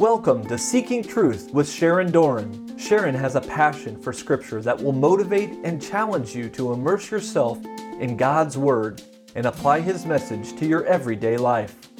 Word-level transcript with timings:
Welcome 0.00 0.46
to 0.46 0.56
Seeking 0.56 1.02
Truth 1.02 1.50
with 1.52 1.70
Sharon 1.70 2.10
Doran. 2.10 2.78
Sharon 2.78 3.14
has 3.14 3.36
a 3.36 3.40
passion 3.42 4.00
for 4.00 4.14
Scripture 4.14 4.62
that 4.62 4.82
will 4.82 4.92
motivate 4.92 5.50
and 5.62 5.82
challenge 5.82 6.34
you 6.34 6.48
to 6.48 6.72
immerse 6.72 7.10
yourself 7.10 7.62
in 7.98 8.16
God's 8.16 8.56
Word 8.56 9.02
and 9.34 9.44
apply 9.44 9.80
His 9.80 10.06
message 10.06 10.56
to 10.56 10.64
your 10.64 10.86
everyday 10.86 11.36
life. 11.36 11.90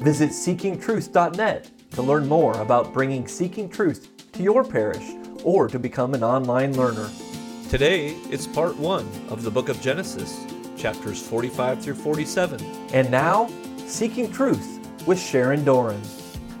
Visit 0.00 0.32
seekingtruth.net 0.32 1.70
to 1.92 2.02
learn 2.02 2.28
more 2.28 2.52
about 2.60 2.92
bringing 2.92 3.26
Seeking 3.26 3.70
Truth 3.70 4.32
to 4.32 4.42
your 4.42 4.62
parish 4.62 5.14
or 5.42 5.66
to 5.66 5.78
become 5.78 6.12
an 6.12 6.22
online 6.22 6.76
learner. 6.76 7.08
Today, 7.70 8.08
it's 8.28 8.46
part 8.46 8.76
one 8.76 9.08
of 9.30 9.42
the 9.42 9.50
book 9.50 9.70
of 9.70 9.80
Genesis, 9.80 10.44
chapters 10.76 11.26
45 11.26 11.82
through 11.82 11.94
47. 11.94 12.60
And 12.92 13.10
now, 13.10 13.48
Seeking 13.86 14.30
Truth 14.30 15.06
with 15.06 15.18
Sharon 15.18 15.64
Doran. 15.64 16.02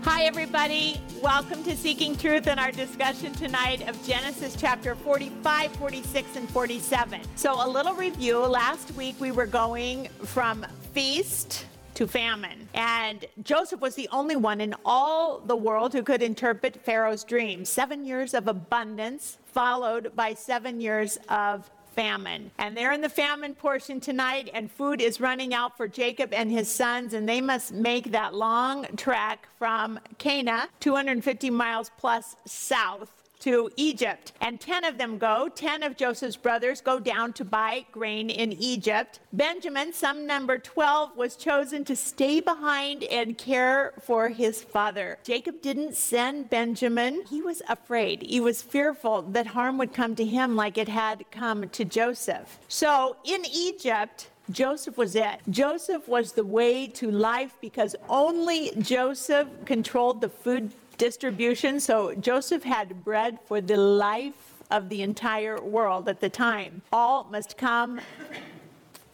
Hi, 0.06 0.22
everybody. 0.22 1.00
Welcome 1.20 1.64
to 1.64 1.76
Seeking 1.76 2.16
Truth 2.16 2.46
and 2.46 2.60
our 2.60 2.70
discussion 2.70 3.32
tonight 3.32 3.88
of 3.88 4.00
Genesis 4.06 4.54
chapter 4.56 4.94
45, 4.94 5.72
46, 5.72 6.36
and 6.36 6.48
47. 6.48 7.22
So, 7.34 7.54
a 7.54 7.68
little 7.68 7.92
review. 7.92 8.38
Last 8.38 8.94
week 8.94 9.16
we 9.20 9.32
were 9.32 9.46
going 9.46 10.08
from 10.22 10.64
feast 10.94 11.66
to 11.94 12.06
famine. 12.06 12.68
And 12.72 13.24
Joseph 13.42 13.80
was 13.80 13.96
the 13.96 14.08
only 14.12 14.36
one 14.36 14.60
in 14.60 14.76
all 14.84 15.40
the 15.40 15.56
world 15.56 15.92
who 15.92 16.04
could 16.04 16.22
interpret 16.22 16.76
Pharaoh's 16.84 17.24
dream. 17.24 17.64
Seven 17.64 18.04
years 18.04 18.32
of 18.32 18.46
abundance, 18.46 19.38
followed 19.44 20.14
by 20.14 20.34
seven 20.34 20.80
years 20.80 21.18
of 21.28 21.68
famine. 21.96 22.50
And 22.58 22.76
they're 22.76 22.92
in 22.92 23.00
the 23.00 23.08
famine 23.08 23.54
portion 23.54 23.98
tonight, 23.98 24.50
and 24.54 24.70
food 24.70 25.00
is 25.00 25.20
running 25.20 25.54
out 25.54 25.76
for 25.76 25.88
Jacob 25.88 26.32
and 26.32 26.50
his 26.50 26.70
sons, 26.70 27.14
and 27.14 27.28
they 27.28 27.40
must 27.40 27.72
make 27.72 28.12
that 28.12 28.34
long 28.34 28.86
trek 28.96 29.48
from 29.58 29.98
Canaan, 30.18 30.68
250 30.78 31.50
miles 31.50 31.90
plus 31.98 32.36
south 32.44 33.15
to 33.46 33.70
Egypt. 33.76 34.32
And 34.40 34.60
10 34.60 34.84
of 34.84 34.98
them 34.98 35.18
go. 35.18 35.48
10 35.48 35.84
of 35.84 35.96
Joseph's 35.96 36.36
brothers 36.36 36.80
go 36.80 36.98
down 36.98 37.32
to 37.34 37.44
buy 37.44 37.86
grain 37.92 38.28
in 38.28 38.52
Egypt. 38.54 39.20
Benjamin, 39.32 39.92
some 39.92 40.26
number 40.26 40.58
12, 40.58 41.16
was 41.16 41.36
chosen 41.36 41.84
to 41.84 41.94
stay 41.94 42.40
behind 42.40 43.04
and 43.04 43.38
care 43.38 43.92
for 44.02 44.30
his 44.30 44.64
father. 44.64 45.18
Jacob 45.22 45.62
didn't 45.62 45.94
send 45.94 46.50
Benjamin. 46.50 47.22
He 47.30 47.40
was 47.40 47.62
afraid. 47.68 48.22
He 48.22 48.40
was 48.40 48.62
fearful 48.62 49.22
that 49.22 49.46
harm 49.46 49.78
would 49.78 49.92
come 49.92 50.16
to 50.16 50.24
him 50.24 50.56
like 50.56 50.76
it 50.76 50.88
had 50.88 51.24
come 51.30 51.68
to 51.68 51.84
Joseph. 51.84 52.58
So 52.66 53.16
in 53.24 53.44
Egypt, 53.46 54.28
Joseph 54.50 54.96
was 54.96 55.16
it. 55.16 55.40
Joseph 55.50 56.06
was 56.06 56.32
the 56.32 56.44
way 56.44 56.86
to 56.88 57.10
life 57.10 57.56
because 57.60 57.96
only 58.08 58.72
Joseph 58.78 59.48
controlled 59.64 60.20
the 60.20 60.28
food 60.28 60.72
distribution. 60.98 61.80
So 61.80 62.14
Joseph 62.14 62.62
had 62.62 63.04
bread 63.04 63.38
for 63.46 63.60
the 63.60 63.76
life 63.76 64.54
of 64.70 64.88
the 64.88 65.02
entire 65.02 65.60
world 65.60 66.08
at 66.08 66.20
the 66.20 66.28
time. 66.28 66.82
All 66.92 67.24
must 67.24 67.56
come 67.56 68.00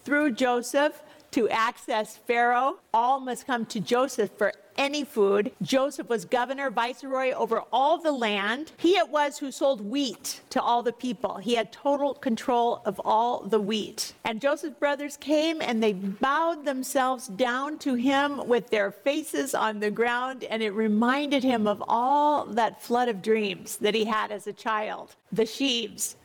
through 0.05 0.33
Joseph 0.33 1.03
to 1.33 1.49
access 1.49 2.17
Pharaoh. 2.17 2.79
All 2.93 3.21
must 3.21 3.47
come 3.47 3.67
to 3.67 3.81
Joseph 3.81 4.31
for 4.37 4.53
any 4.77 5.05
food. 5.05 5.53
Joseph 5.63 6.09
was 6.09 6.25
governor, 6.25 6.71
viceroy 6.71 7.33
over 7.33 7.63
all 7.73 7.99
the 7.99 8.13
land. 8.13 8.73
He 8.79 8.97
it 8.97 9.09
was 9.09 9.39
who 9.39 9.51
sold 9.51 9.81
wheat 9.81 10.41
to 10.51 10.61
all 10.61 10.83
the 10.83 10.93
people. 10.93 11.37
He 11.37 11.55
had 11.55 11.73
total 11.73 12.15
control 12.15 12.83
of 12.85 13.01
all 13.05 13.43
the 13.43 13.61
wheat. 13.61 14.15
And 14.25 14.41
Joseph's 14.41 14.79
brothers 14.79 15.17
came 15.17 15.61
and 15.61 15.83
they 15.83 15.93
bowed 15.93 16.65
themselves 16.65 17.27
down 17.29 17.79
to 17.79 17.95
him 17.95 18.47
with 18.47 18.71
their 18.71 18.91
faces 18.91 19.55
on 19.55 19.81
the 19.81 19.91
ground, 19.91 20.45
and 20.45 20.63
it 20.63 20.71
reminded 20.71 21.43
him 21.43 21.67
of 21.67 21.83
all 21.89 22.45
that 22.47 22.83
flood 22.83 23.09
of 23.09 23.23
dreams 23.23 23.77
that 23.77 23.95
he 23.95 24.05
had 24.05 24.31
as 24.31 24.47
a 24.47 24.53
child. 24.53 25.17
The 25.33 25.47
sheaves, 25.47 26.17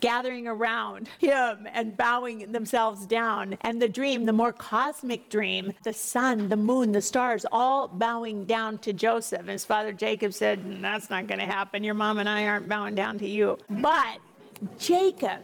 gathering 0.00 0.46
around 0.46 1.08
him 1.18 1.66
and 1.72 1.96
bowing 1.96 2.52
themselves 2.52 3.06
down. 3.06 3.56
And 3.62 3.80
the 3.80 3.88
dream, 3.88 4.24
the 4.24 4.32
more 4.32 4.52
cosmic 4.52 5.28
dream, 5.28 5.72
the 5.84 5.92
sun, 5.92 6.48
the 6.48 6.56
moon, 6.56 6.92
the 6.92 7.02
stars, 7.02 7.44
all 7.52 7.88
bowing 7.88 8.44
down 8.44 8.78
to 8.78 8.92
Joseph. 8.92 9.40
And 9.40 9.50
his 9.50 9.64
father 9.64 9.92
Jacob 9.92 10.32
said, 10.32 10.82
That's 10.82 11.10
not 11.10 11.26
going 11.26 11.40
to 11.40 11.46
happen. 11.46 11.84
Your 11.84 11.94
mom 11.94 12.18
and 12.18 12.28
I 12.28 12.46
aren't 12.46 12.68
bowing 12.68 12.94
down 12.94 13.18
to 13.18 13.28
you. 13.28 13.58
But 13.68 14.18
Jacob, 14.78 15.40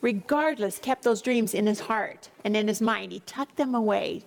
regardless, 0.00 0.78
kept 0.78 1.02
those 1.04 1.22
dreams 1.22 1.54
in 1.54 1.66
his 1.66 1.80
heart 1.80 2.30
and 2.44 2.56
in 2.56 2.68
his 2.68 2.80
mind. 2.80 3.12
He 3.12 3.20
tucked 3.20 3.56
them 3.56 3.74
away 3.74 4.24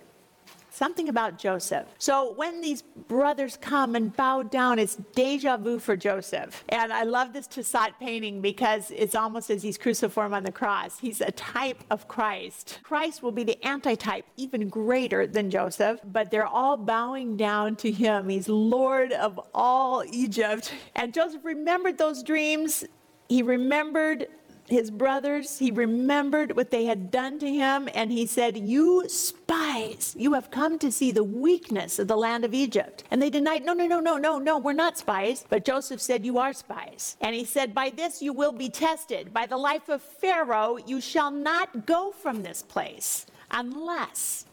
something 0.76 1.08
about 1.08 1.38
Joseph. 1.38 1.86
So 1.98 2.34
when 2.34 2.60
these 2.60 2.82
brothers 2.82 3.56
come 3.60 3.94
and 3.94 4.14
bow 4.14 4.42
down, 4.42 4.78
it's 4.78 4.96
deja 5.14 5.56
vu 5.56 5.78
for 5.78 5.96
Joseph. 5.96 6.64
And 6.68 6.92
I 6.92 7.04
love 7.04 7.32
this 7.32 7.46
Tissot 7.46 7.98
painting 7.98 8.40
because 8.40 8.90
it's 8.94 9.14
almost 9.14 9.50
as 9.50 9.62
he's 9.62 9.78
cruciform 9.78 10.34
on 10.34 10.44
the 10.44 10.52
cross. 10.52 10.98
He's 10.98 11.20
a 11.20 11.32
type 11.32 11.82
of 11.90 12.08
Christ. 12.08 12.80
Christ 12.82 13.22
will 13.22 13.32
be 13.32 13.44
the 13.44 13.64
antitype, 13.66 14.26
even 14.36 14.68
greater 14.68 15.26
than 15.26 15.50
Joseph, 15.50 16.00
but 16.04 16.30
they're 16.30 16.46
all 16.46 16.76
bowing 16.76 17.36
down 17.36 17.76
to 17.76 17.90
him. 17.90 18.28
He's 18.28 18.48
Lord 18.48 19.12
of 19.12 19.40
all 19.54 20.04
Egypt. 20.12 20.72
And 20.94 21.14
Joseph 21.14 21.44
remembered 21.44 21.98
those 21.98 22.22
dreams. 22.22 22.84
He 23.28 23.42
remembered 23.42 24.28
his 24.68 24.90
brothers, 24.90 25.58
he 25.58 25.70
remembered 25.70 26.56
what 26.56 26.70
they 26.70 26.86
had 26.86 27.10
done 27.10 27.38
to 27.38 27.50
him, 27.50 27.88
and 27.94 28.10
he 28.10 28.26
said, 28.26 28.56
You 28.56 29.04
spies, 29.08 30.14
you 30.18 30.32
have 30.34 30.50
come 30.50 30.78
to 30.80 30.90
see 30.90 31.12
the 31.12 31.24
weakness 31.24 31.98
of 31.98 32.08
the 32.08 32.16
land 32.16 32.44
of 32.44 32.52
Egypt. 32.52 33.04
And 33.10 33.22
they 33.22 33.30
denied, 33.30 33.64
No, 33.64 33.74
no, 33.74 33.86
no, 33.86 34.00
no, 34.00 34.16
no, 34.16 34.38
no, 34.38 34.58
we're 34.58 34.72
not 34.72 34.98
spies. 34.98 35.44
But 35.48 35.64
Joseph 35.64 36.00
said, 36.00 36.24
You 36.24 36.38
are 36.38 36.52
spies. 36.52 37.16
And 37.20 37.34
he 37.34 37.44
said, 37.44 37.74
By 37.74 37.90
this 37.90 38.20
you 38.20 38.32
will 38.32 38.52
be 38.52 38.68
tested. 38.68 39.32
By 39.32 39.46
the 39.46 39.56
life 39.56 39.88
of 39.88 40.02
Pharaoh, 40.02 40.78
you 40.84 41.00
shall 41.00 41.30
not 41.30 41.86
go 41.86 42.10
from 42.10 42.42
this 42.42 42.62
place 42.62 43.26
unless 43.50 44.46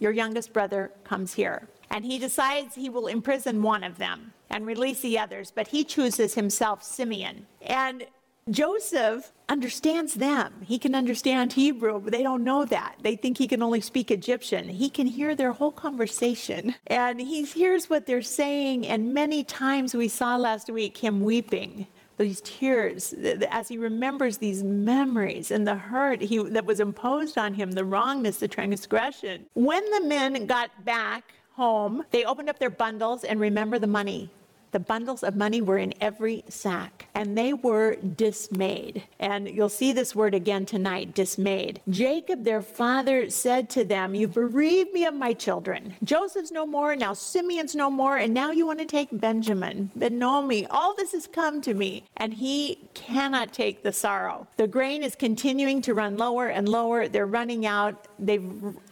your 0.00 0.12
youngest 0.12 0.52
brother 0.52 0.90
comes 1.04 1.34
here. 1.34 1.68
And 1.90 2.04
he 2.04 2.18
decides 2.18 2.74
he 2.74 2.90
will 2.90 3.06
imprison 3.06 3.62
one 3.62 3.84
of 3.84 3.98
them 3.98 4.32
and 4.50 4.66
release 4.66 5.00
the 5.00 5.18
others, 5.18 5.52
but 5.54 5.68
he 5.68 5.84
chooses 5.84 6.34
himself 6.34 6.82
Simeon. 6.82 7.46
And 7.62 8.06
Joseph 8.48 9.32
understands 9.48 10.14
them. 10.14 10.52
He 10.64 10.78
can 10.78 10.94
understand 10.94 11.52
Hebrew, 11.52 11.98
but 11.98 12.12
they 12.12 12.22
don't 12.22 12.44
know 12.44 12.64
that. 12.66 12.94
They 13.02 13.16
think 13.16 13.38
he 13.38 13.48
can 13.48 13.60
only 13.60 13.80
speak 13.80 14.12
Egyptian. 14.12 14.68
He 14.68 14.88
can 14.88 15.08
hear 15.08 15.34
their 15.34 15.50
whole 15.50 15.72
conversation 15.72 16.76
and 16.86 17.20
he 17.20 17.44
hears 17.44 17.90
what 17.90 18.06
they're 18.06 18.22
saying. 18.22 18.86
And 18.86 19.12
many 19.12 19.42
times 19.42 19.94
we 19.94 20.06
saw 20.06 20.36
last 20.36 20.70
week 20.70 20.96
him 20.96 21.22
weeping. 21.22 21.88
These 22.18 22.40
tears 22.42 23.12
as 23.50 23.68
he 23.68 23.78
remembers 23.78 24.38
these 24.38 24.62
memories 24.62 25.50
and 25.50 25.66
the 25.66 25.74
hurt 25.74 26.22
he, 26.22 26.38
that 26.38 26.64
was 26.64 26.78
imposed 26.78 27.36
on 27.36 27.52
him, 27.52 27.72
the 27.72 27.84
wrongness, 27.84 28.38
the 28.38 28.48
transgression. 28.48 29.44
When 29.54 29.84
the 29.90 30.02
men 30.02 30.46
got 30.46 30.70
back 30.84 31.34
home, 31.52 32.04
they 32.12 32.24
opened 32.24 32.48
up 32.48 32.60
their 32.60 32.70
bundles 32.70 33.24
and 33.24 33.40
remember 33.40 33.78
the 33.80 33.86
money 33.88 34.30
the 34.72 34.80
bundles 34.80 35.22
of 35.22 35.36
money 35.36 35.60
were 35.60 35.78
in 35.78 35.94
every 36.00 36.44
sack, 36.48 37.06
and 37.14 37.36
they 37.36 37.52
were 37.52 37.96
dismayed. 37.96 39.04
And 39.18 39.48
you'll 39.48 39.68
see 39.68 39.92
this 39.92 40.14
word 40.14 40.34
again 40.34 40.66
tonight 40.66 41.14
dismayed. 41.14 41.80
Jacob, 41.88 42.44
their 42.44 42.62
father, 42.62 43.30
said 43.30 43.70
to 43.70 43.84
them, 43.84 44.14
You've 44.14 44.34
bereaved 44.34 44.92
me 44.92 45.04
of 45.04 45.14
my 45.14 45.32
children. 45.32 45.94
Joseph's 46.04 46.50
no 46.50 46.66
more, 46.66 46.96
now 46.96 47.12
Simeon's 47.12 47.74
no 47.74 47.90
more, 47.90 48.16
and 48.16 48.34
now 48.34 48.50
you 48.50 48.66
want 48.66 48.78
to 48.80 48.84
take 48.84 49.08
Benjamin, 49.12 49.90
Benoni. 49.96 50.66
All 50.66 50.94
this 50.94 51.12
has 51.12 51.26
come 51.26 51.60
to 51.62 51.74
me, 51.74 52.04
and 52.16 52.34
he 52.34 52.78
cannot 52.94 53.52
take 53.52 53.82
the 53.82 53.92
sorrow. 53.92 54.46
The 54.56 54.66
grain 54.66 55.02
is 55.02 55.14
continuing 55.14 55.80
to 55.82 55.94
run 55.94 56.16
lower 56.16 56.48
and 56.48 56.68
lower. 56.68 57.08
They're 57.08 57.26
running 57.26 57.66
out. 57.66 58.06
They've 58.18 58.44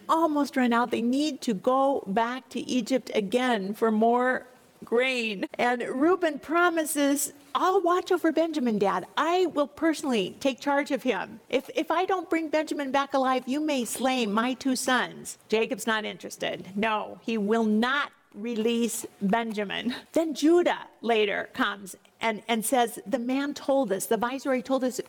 almost 0.09 0.57
run 0.57 0.73
out. 0.73 0.91
They 0.91 1.03
need 1.03 1.41
to 1.43 1.55
go 1.55 2.05
back 2.07 2.49
to 2.51 2.61
Egypt 2.61 3.11
again 3.15 3.75
for 3.75 3.91
more 3.91 4.47
grain. 4.85 5.47
And 5.59 5.83
Reuben 5.83 6.39
promises, 6.39 7.33
I'll 7.55 7.81
watch 7.81 8.13
over 8.13 8.33
Benjamin, 8.33 8.79
Dad. 8.79 9.07
I 9.17 9.47
will 9.47 9.67
personally 9.67 10.37
take 10.41 10.61
charge 10.61 10.91
of 10.91 11.03
him. 11.03 11.41
If, 11.49 11.71
if 11.75 11.91
I 11.91 12.05
don't 12.05 12.29
bring 12.29 12.49
Benjamin 12.49 12.91
back 12.91 13.15
alive, 13.15 13.45
you 13.47 13.61
may 13.61 13.85
slay 13.85 14.27
my 14.27 14.55
two 14.55 14.77
sons. 14.77 15.39
Jacob's 15.49 15.87
not 15.87 16.05
interested. 16.05 16.67
No, 16.75 17.19
he 17.23 17.39
will 17.39 17.65
not 17.65 18.13
release 18.35 19.07
Benjamin. 19.23 19.95
Then 20.13 20.35
Judah 20.35 20.81
later 21.01 21.49
comes 21.53 21.97
and, 22.21 22.43
and 22.49 22.65
says, 22.65 22.99
The 23.07 23.19
man 23.19 23.55
told 23.55 23.93
us, 23.93 24.07
the 24.07 24.17
viceroy 24.17 24.61
told 24.61 24.85
us, 24.85 25.01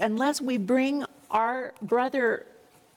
unless 0.00 0.40
we 0.40 0.58
bring 0.58 1.04
our 1.30 1.72
brother 1.82 2.46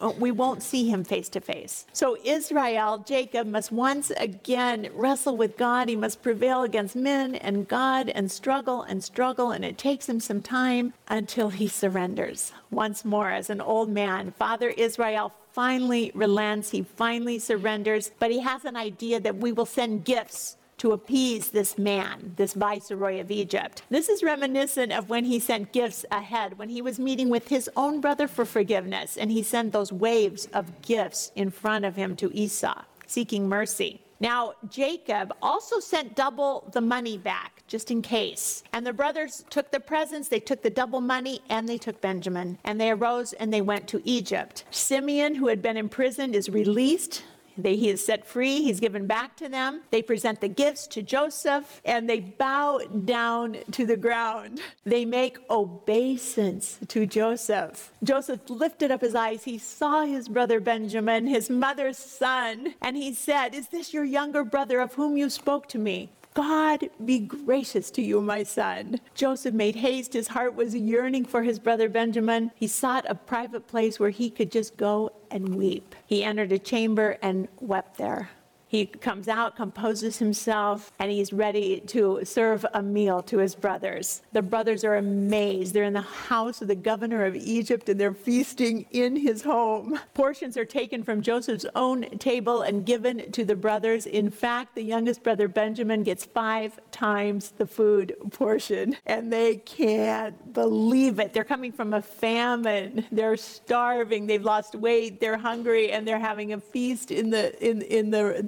Oh, 0.01 0.15
we 0.17 0.31
won't 0.31 0.63
see 0.63 0.87
him 0.87 1.03
face 1.03 1.27
to 1.29 1.41
face. 1.41 1.85
So 1.91 2.17
Israel, 2.23 3.03
Jacob, 3.05 3.47
must 3.47 3.69
once 3.69 4.11
again 4.11 4.89
wrestle 4.93 5.35
with 5.35 5.57
God. 5.57 5.89
He 5.89 5.97
must 5.97 6.21
prevail 6.21 6.63
against 6.63 6.95
men 6.95 7.35
and 7.35 7.67
God 7.67 8.07
and 8.07 8.31
struggle 8.31 8.83
and 8.83 9.03
struggle. 9.03 9.51
And 9.51 9.65
it 9.65 9.77
takes 9.77 10.07
him 10.07 10.21
some 10.21 10.41
time 10.41 10.93
until 11.09 11.49
he 11.49 11.67
surrenders 11.67 12.53
once 12.71 13.03
more 13.03 13.29
as 13.29 13.49
an 13.49 13.59
old 13.59 13.89
man. 13.89 14.31
Father 14.37 14.69
Israel 14.69 15.33
finally 15.51 16.11
relents. 16.15 16.71
He 16.71 16.83
finally 16.83 17.37
surrenders. 17.37 18.11
But 18.19 18.31
he 18.31 18.39
has 18.39 18.63
an 18.63 18.77
idea 18.77 19.19
that 19.19 19.35
we 19.35 19.51
will 19.51 19.65
send 19.65 20.05
gifts 20.05 20.55
to 20.79 20.91
appease 20.91 21.49
this 21.49 21.77
man, 21.77 22.33
this 22.35 22.53
viceroy 22.53 23.19
of 23.19 23.31
Egypt. 23.31 23.83
This 23.89 24.09
is 24.09 24.23
reminiscent 24.23 24.91
of 24.91 25.09
when 25.09 25.25
he 25.25 25.39
sent 25.39 25.71
gifts 25.71 26.05
ahead, 26.11 26.57
when 26.57 26.69
he 26.69 26.81
was 26.81 26.99
meeting 26.99 27.29
with 27.29 27.47
his 27.47 27.69
own 27.75 28.01
brother 28.01 28.27
for 28.27 28.45
forgiveness, 28.45 29.17
and 29.17 29.31
he 29.31 29.43
sent 29.43 29.71
those 29.71 29.91
waves 29.91 30.47
of 30.53 30.81
gifts 30.81 31.31
in 31.35 31.51
front 31.51 31.85
of 31.85 31.95
him 31.95 32.15
to 32.15 32.33
Esau, 32.35 32.81
seeking 33.05 33.47
mercy. 33.47 34.01
Now, 34.21 34.53
Jacob 34.69 35.33
also 35.41 35.79
sent 35.79 36.15
double 36.15 36.69
the 36.73 36.81
money 36.81 37.17
back, 37.17 37.63
just 37.67 37.89
in 37.89 38.01
case. 38.01 38.63
And 38.73 38.85
the 38.85 38.91
brothers 38.91 39.45
took 39.49 39.71
the 39.71 39.79
presents, 39.79 40.27
they 40.27 40.41
took 40.41 40.61
the 40.61 40.69
double 40.69 40.99
money, 40.99 41.39
and 41.49 41.69
they 41.69 41.77
took 41.77 42.01
Benjamin. 42.01 42.57
And 42.65 42.81
they 42.81 42.91
arose 42.91 43.31
and 43.33 43.53
they 43.53 43.61
went 43.61 43.87
to 43.89 44.01
Egypt. 44.03 44.65
Simeon, 44.71 45.35
who 45.35 45.47
had 45.47 45.61
been 45.61 45.77
imprisoned, 45.77 46.35
is 46.35 46.49
released. 46.49 47.23
They, 47.63 47.75
he 47.75 47.89
is 47.89 48.03
set 48.03 48.25
free. 48.25 48.61
He's 48.61 48.79
given 48.79 49.07
back 49.07 49.35
to 49.37 49.49
them. 49.49 49.81
They 49.91 50.01
present 50.01 50.41
the 50.41 50.47
gifts 50.47 50.87
to 50.87 51.01
Joseph 51.01 51.81
and 51.85 52.09
they 52.09 52.19
bow 52.19 52.79
down 53.05 53.57
to 53.71 53.85
the 53.85 53.97
ground. 53.97 54.61
They 54.85 55.05
make 55.05 55.37
obeisance 55.49 56.79
to 56.87 57.05
Joseph. 57.05 57.91
Joseph 58.03 58.49
lifted 58.49 58.91
up 58.91 59.01
his 59.01 59.15
eyes. 59.15 59.43
He 59.43 59.57
saw 59.57 60.05
his 60.05 60.27
brother 60.27 60.59
Benjamin, 60.59 61.27
his 61.27 61.49
mother's 61.49 61.97
son, 61.97 62.73
and 62.81 62.95
he 62.95 63.13
said, 63.13 63.53
Is 63.53 63.67
this 63.69 63.93
your 63.93 64.03
younger 64.03 64.43
brother 64.43 64.79
of 64.79 64.93
whom 64.93 65.17
you 65.17 65.29
spoke 65.29 65.67
to 65.69 65.77
me? 65.77 66.09
God 66.33 66.89
be 67.03 67.19
gracious 67.19 67.91
to 67.91 68.01
you, 68.01 68.21
my 68.21 68.43
son. 68.43 68.99
Joseph 69.15 69.53
made 69.53 69.75
haste. 69.75 70.13
His 70.13 70.27
heart 70.27 70.55
was 70.55 70.75
yearning 70.75 71.25
for 71.25 71.43
his 71.43 71.59
brother 71.59 71.89
Benjamin. 71.89 72.51
He 72.55 72.67
sought 72.67 73.05
a 73.09 73.15
private 73.15 73.67
place 73.67 73.99
where 73.99 74.11
he 74.11 74.29
could 74.29 74.51
just 74.51 74.77
go 74.77 75.11
and 75.31 75.55
weep. 75.55 75.95
He 76.05 76.23
entered 76.23 76.51
a 76.51 76.59
chamber 76.59 77.17
and 77.21 77.47
wept 77.59 77.97
there. 77.97 78.29
He 78.69 78.85
comes 78.85 79.27
out, 79.27 79.55
composes 79.55 80.19
himself, 80.19 80.93
and 80.99 81.11
he's 81.11 81.33
ready 81.33 81.79
to 81.87 82.21
serve 82.23 82.67
a 82.71 82.83
meal 82.83 83.23
to 83.23 83.39
his 83.39 83.55
brothers. 83.55 84.21
The 84.31 84.43
brothers 84.43 84.83
are 84.83 84.95
amazed. 84.95 85.73
They're 85.73 85.83
in 85.83 85.93
the 85.93 86.01
house 86.01 86.61
of 86.61 86.67
the 86.67 86.75
governor 86.75 87.25
of 87.25 87.35
Egypt 87.35 87.89
and 87.89 87.99
they're 87.99 88.13
feasting 88.13 88.85
in 88.91 89.15
his 89.15 89.41
home. 89.41 89.99
Portions 90.13 90.55
are 90.55 90.65
taken 90.65 91.01
from 91.01 91.23
Joseph's 91.23 91.65
own 91.75 92.03
table 92.19 92.61
and 92.61 92.85
given 92.85 93.31
to 93.31 93.43
the 93.43 93.55
brothers. 93.55 94.05
In 94.05 94.29
fact, 94.29 94.75
the 94.75 94.83
youngest 94.83 95.23
brother, 95.23 95.47
Benjamin, 95.47 96.03
gets 96.03 96.25
five 96.25 96.79
times 96.91 97.53
the 97.57 97.65
food 97.65 98.15
portion, 98.31 98.95
and 99.07 99.33
they 99.33 99.55
can't 99.57 100.53
believe 100.53 101.19
it. 101.19 101.33
They're 101.33 101.43
coming 101.43 101.71
from 101.71 101.95
a 101.95 102.03
famine. 102.03 103.05
They're 103.11 103.35
starving. 103.35 104.27
They've 104.27 104.43
lost 104.43 104.75
weight. 104.75 105.19
They're 105.19 105.37
hungry, 105.37 105.91
and 105.91 106.07
they're 106.07 106.19
having 106.19 106.53
a 106.53 106.59
feast 106.59 107.09
in 107.09 107.31
the 107.31 107.57
in 107.67 107.81
in 107.81 108.11
the 108.11 108.43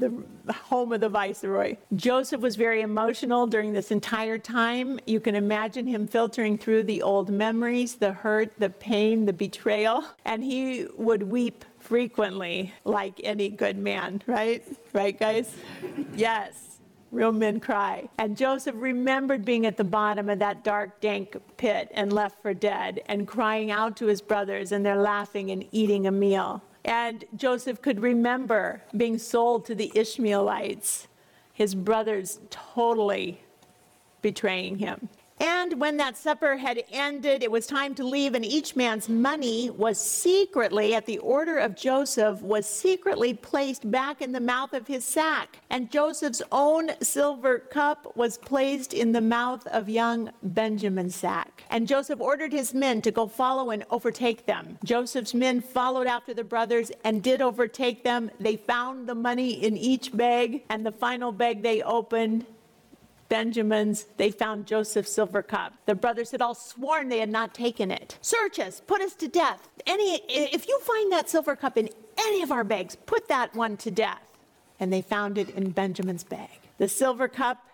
the 0.45 0.53
home 0.53 0.91
of 0.93 1.01
the 1.01 1.09
viceroy. 1.09 1.77
Joseph 1.95 2.41
was 2.41 2.55
very 2.55 2.81
emotional 2.81 3.47
during 3.47 3.73
this 3.73 3.91
entire 3.91 4.37
time. 4.37 4.99
You 5.05 5.19
can 5.19 5.35
imagine 5.35 5.87
him 5.87 6.07
filtering 6.07 6.57
through 6.57 6.83
the 6.83 7.01
old 7.01 7.29
memories, 7.29 7.95
the 7.95 8.13
hurt, 8.13 8.53
the 8.57 8.69
pain, 8.69 9.25
the 9.25 9.33
betrayal, 9.33 10.03
and 10.25 10.43
he 10.43 10.87
would 10.97 11.23
weep 11.23 11.65
frequently 11.79 12.73
like 12.85 13.19
any 13.23 13.49
good 13.49 13.77
man, 13.77 14.21
right? 14.27 14.63
Right, 14.93 15.17
guys? 15.17 15.55
Yes. 16.15 16.67
Real 17.11 17.33
men 17.33 17.59
cry. 17.59 18.07
And 18.19 18.37
Joseph 18.37 18.75
remembered 18.77 19.43
being 19.43 19.65
at 19.65 19.75
the 19.75 19.83
bottom 19.83 20.29
of 20.29 20.39
that 20.39 20.63
dark, 20.63 21.01
dank 21.01 21.35
pit 21.57 21.91
and 21.93 22.13
left 22.13 22.41
for 22.41 22.53
dead 22.53 23.01
and 23.07 23.27
crying 23.27 23.69
out 23.69 23.97
to 23.97 24.05
his 24.05 24.21
brothers, 24.21 24.71
and 24.71 24.85
they're 24.85 24.95
laughing 24.95 25.51
and 25.51 25.65
eating 25.73 26.07
a 26.07 26.11
meal. 26.11 26.63
And 26.83 27.25
Joseph 27.35 27.81
could 27.81 27.99
remember 27.99 28.81
being 28.95 29.17
sold 29.17 29.65
to 29.65 29.75
the 29.75 29.91
Ishmaelites, 29.93 31.07
his 31.53 31.75
brothers 31.75 32.39
totally 32.49 33.41
betraying 34.21 34.77
him. 34.79 35.09
And 35.41 35.79
when 35.79 35.97
that 35.97 36.17
supper 36.17 36.55
had 36.55 36.83
ended, 36.91 37.41
it 37.41 37.49
was 37.49 37.65
time 37.65 37.95
to 37.95 38.03
leave, 38.03 38.35
and 38.35 38.45
each 38.45 38.75
man's 38.75 39.09
money 39.09 39.71
was 39.71 39.97
secretly, 39.99 40.93
at 40.93 41.07
the 41.07 41.17
order 41.17 41.57
of 41.57 41.75
Joseph, 41.75 42.43
was 42.43 42.67
secretly 42.67 43.33
placed 43.33 43.89
back 43.89 44.21
in 44.21 44.33
the 44.33 44.39
mouth 44.39 44.73
of 44.73 44.85
his 44.85 45.03
sack. 45.03 45.57
And 45.71 45.89
Joseph's 45.89 46.43
own 46.51 46.91
silver 47.01 47.57
cup 47.57 48.15
was 48.15 48.37
placed 48.37 48.93
in 48.93 49.13
the 49.13 49.21
mouth 49.21 49.65
of 49.65 49.89
young 49.89 50.29
Benjamin's 50.43 51.15
sack. 51.15 51.63
And 51.71 51.87
Joseph 51.87 52.21
ordered 52.21 52.53
his 52.53 52.75
men 52.75 53.01
to 53.01 53.09
go 53.09 53.25
follow 53.27 53.71
and 53.71 53.83
overtake 53.89 54.45
them. 54.45 54.77
Joseph's 54.83 55.33
men 55.33 55.59
followed 55.59 56.05
after 56.05 56.35
the 56.35 56.43
brothers 56.43 56.91
and 57.03 57.23
did 57.23 57.41
overtake 57.41 58.03
them. 58.03 58.29
They 58.39 58.57
found 58.57 59.09
the 59.09 59.15
money 59.15 59.53
in 59.53 59.75
each 59.75 60.15
bag, 60.15 60.65
and 60.69 60.85
the 60.85 60.91
final 60.91 61.31
bag 61.31 61.63
they 61.63 61.81
opened 61.81 62.45
Benjamin's, 63.31 64.07
they 64.17 64.29
found 64.29 64.67
Joseph's 64.67 65.13
silver 65.13 65.41
cup. 65.41 65.73
The 65.85 65.95
brothers 65.95 66.31
had 66.31 66.41
all 66.41 66.53
sworn 66.53 67.07
they 67.07 67.19
had 67.19 67.29
not 67.29 67.53
taken 67.53 67.89
it. 67.89 68.17
Search 68.21 68.59
us, 68.59 68.81
put 68.85 68.99
us 68.99 69.13
to 69.15 69.29
death. 69.29 69.69
Any, 69.87 70.19
if 70.27 70.67
you 70.67 70.77
find 70.81 71.13
that 71.13 71.29
silver 71.29 71.55
cup 71.55 71.77
in 71.77 71.87
any 72.17 72.43
of 72.43 72.51
our 72.51 72.65
bags, 72.65 72.97
put 73.05 73.29
that 73.29 73.55
one 73.55 73.77
to 73.77 73.89
death. 73.89 74.21
And 74.81 74.91
they 74.91 75.01
found 75.01 75.37
it 75.37 75.49
in 75.51 75.69
Benjamin's 75.69 76.25
bag. 76.25 76.59
The 76.77 76.89
silver 76.89 77.29
cup 77.29 77.65